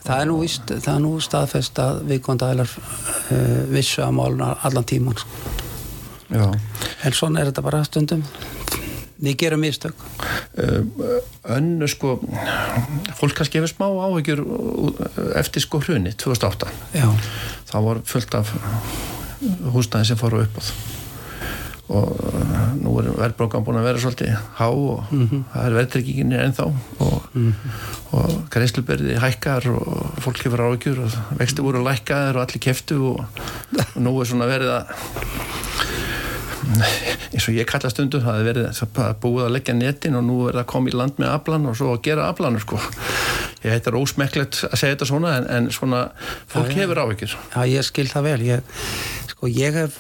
[0.01, 4.87] Það er nú, víst, það er nú staðfest að viðkvöndaðilar uh, vissu að máluna allan
[4.89, 5.51] tíman sko.
[6.31, 8.25] en svona er þetta bara stundum.
[9.21, 10.01] Við gerum mistök.
[10.57, 11.21] Uh,
[11.53, 12.17] Önnu sko
[13.19, 14.43] fólk kannski hefur smá áhyggjur
[15.39, 17.07] eftir sko hrunni 2008 Já.
[17.69, 18.55] þá var fullt af
[19.75, 21.00] húsnæði sem fóru upp á það
[21.91, 25.43] og uh, nú er verðbrókan búin að vera svolítið há og mm -hmm.
[25.53, 28.17] það er verðtrykkinginni ennþá og, mm -hmm.
[28.19, 33.25] og greiðsluberði hækkar og fólk hefur áökjur og vexti voru lækkaðir og allir keftu og,
[33.95, 34.85] og nú er svona verið að
[37.35, 40.37] eins og ég kalla stundum það er verið að búið að leggja netin og nú
[40.49, 42.81] er það að koma í land með aflan og svo að gera aflanur sko
[43.65, 46.03] ég heitir ósmekklegt að segja þetta svona en, en svona
[46.51, 48.61] fólk ja, hefur áökjur Já ég skil það vel ég
[49.41, 49.95] Sko ég hef,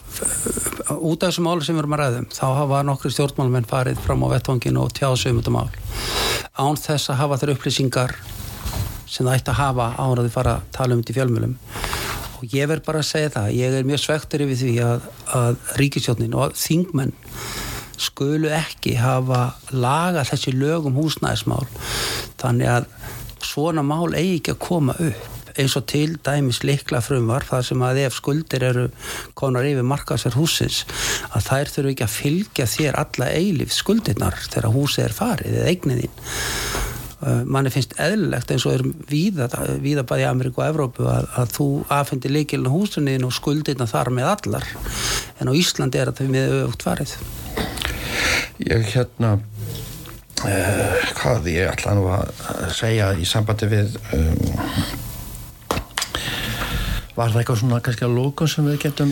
[1.00, 4.26] út af þessu máli sem við erum að ræðum, þá hafa nokkru stjórnmálmenn farið fram
[4.28, 5.70] á vettvanginu og tjáðsum þetta mál.
[6.60, 8.12] Án þess að hafa þær upplýsingar
[9.08, 11.56] sem það ætti að hafa án að þið fara að tala um þetta í fjölmjölum.
[12.36, 15.08] Og ég verð bara að segja það, ég er mjög svektur yfir því að,
[15.40, 17.16] að ríkisjónin og þingmenn
[18.10, 21.64] skulu ekki hafa laga þessi lögum húsnæðismál
[22.44, 22.92] þannig að
[23.40, 27.82] svona mál eigi ekki að koma upp eins og til dæmis likla frumvar þar sem
[27.86, 28.86] að ef skuldir eru
[29.38, 30.84] konar yfir markasverð húsins
[31.30, 35.74] að þær þurfu ekki að fylgja þér alla eilif skuldirnar þegar húsið er farið eða
[35.74, 36.16] eignin þín.
[37.20, 39.50] Uh, manni finnst eðlilegt eins og er víða,
[39.82, 44.30] víða bæði Ameríku og Evrópu að, að þú afhendir leikilin húsunniðin og skuldirna þar með
[44.30, 44.68] allar.
[45.36, 47.12] En á Íslandi er þetta með auðvögt farið.
[48.64, 52.32] Ég hérna uh, hvað ég ætla nú að
[52.78, 54.40] segja í sambandi við um,
[57.20, 59.10] Var það eitthvað svona kannski að lókun sem við getum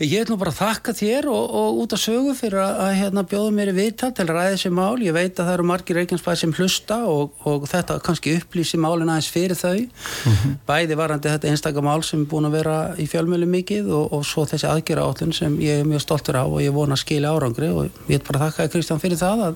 [0.00, 3.24] Ég vil nú bara þakka þér og, og út af sögu fyrir að, að hérna,
[3.28, 5.02] bjóða mér í viðtal til að ræða þessi mál.
[5.04, 9.12] Ég veit að það eru margir reikjansbæð sem hlusta og, og þetta kannski upplýsi málin
[9.12, 9.76] aðeins fyrir þau.
[9.76, 10.56] Mm -hmm.
[10.70, 14.24] Bæði varandi þetta einstakka mál sem er búin að vera í fjölmjölu mikið og, og
[14.24, 17.34] svo þessi aðgjara átlun sem ég er mjög stoltur á og ég vona að skilja
[17.34, 19.54] árangri og ég vil bara þakka Kristján fyrir það að,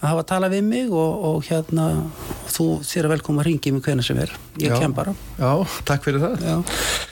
[0.00, 1.92] að hafa talað við mig og hérna
[2.48, 4.32] þú þér er velkom að ringi mig hvernig sem er.
[4.58, 4.78] Ég Já.
[4.80, 5.14] kem bara.
[5.38, 5.52] Já,
[5.86, 6.56] takk fyrir það Já.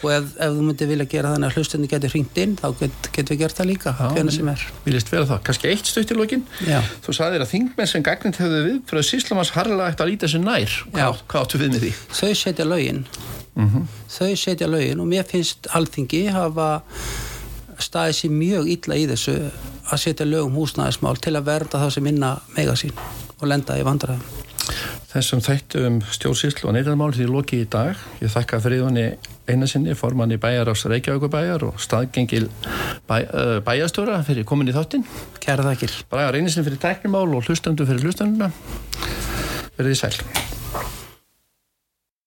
[0.07, 3.09] Og ef, ef þú myndir vilja gera þannig að hlustinni getur hringt inn þá get,
[3.13, 6.19] getum við gert það líka hvernig sem er Viljast vera það, kannski eitt stutt í
[6.19, 6.45] lokin.
[7.05, 10.31] Þú sagðir að þingmenn sem gagnind hefðu við fyrir að Síslamans harlega ætti að líta
[10.31, 11.09] sér nær Já.
[11.27, 11.93] Hvað, áttu við með því?
[12.21, 13.05] þau setja lögin
[14.17, 16.71] þau setja lögin og mér finnst alþingi hafa
[17.83, 19.37] staðið sér mjög illa í þessu
[19.87, 22.95] að setja lögum húsnæðismál til að verða þá sem minna mega sín
[23.37, 24.45] og lenda í vandræðum
[25.13, 28.01] Þessum þættu um stjórnsýslu og neyðarmál því lokið í dag.
[28.21, 29.07] Ég þakka friðunni
[29.51, 32.49] eina sinni, formanni bæjar ás Reykjavíkubæjar og staðgengil
[33.07, 35.07] bæ, uh, bæjastjóra fyrir komin í þáttinn.
[35.43, 38.51] Kæra þakkir Bara einu sinni fyrir tæknimál og hlustandu fyrir hlustanduna.
[39.79, 40.95] Verðið sæl.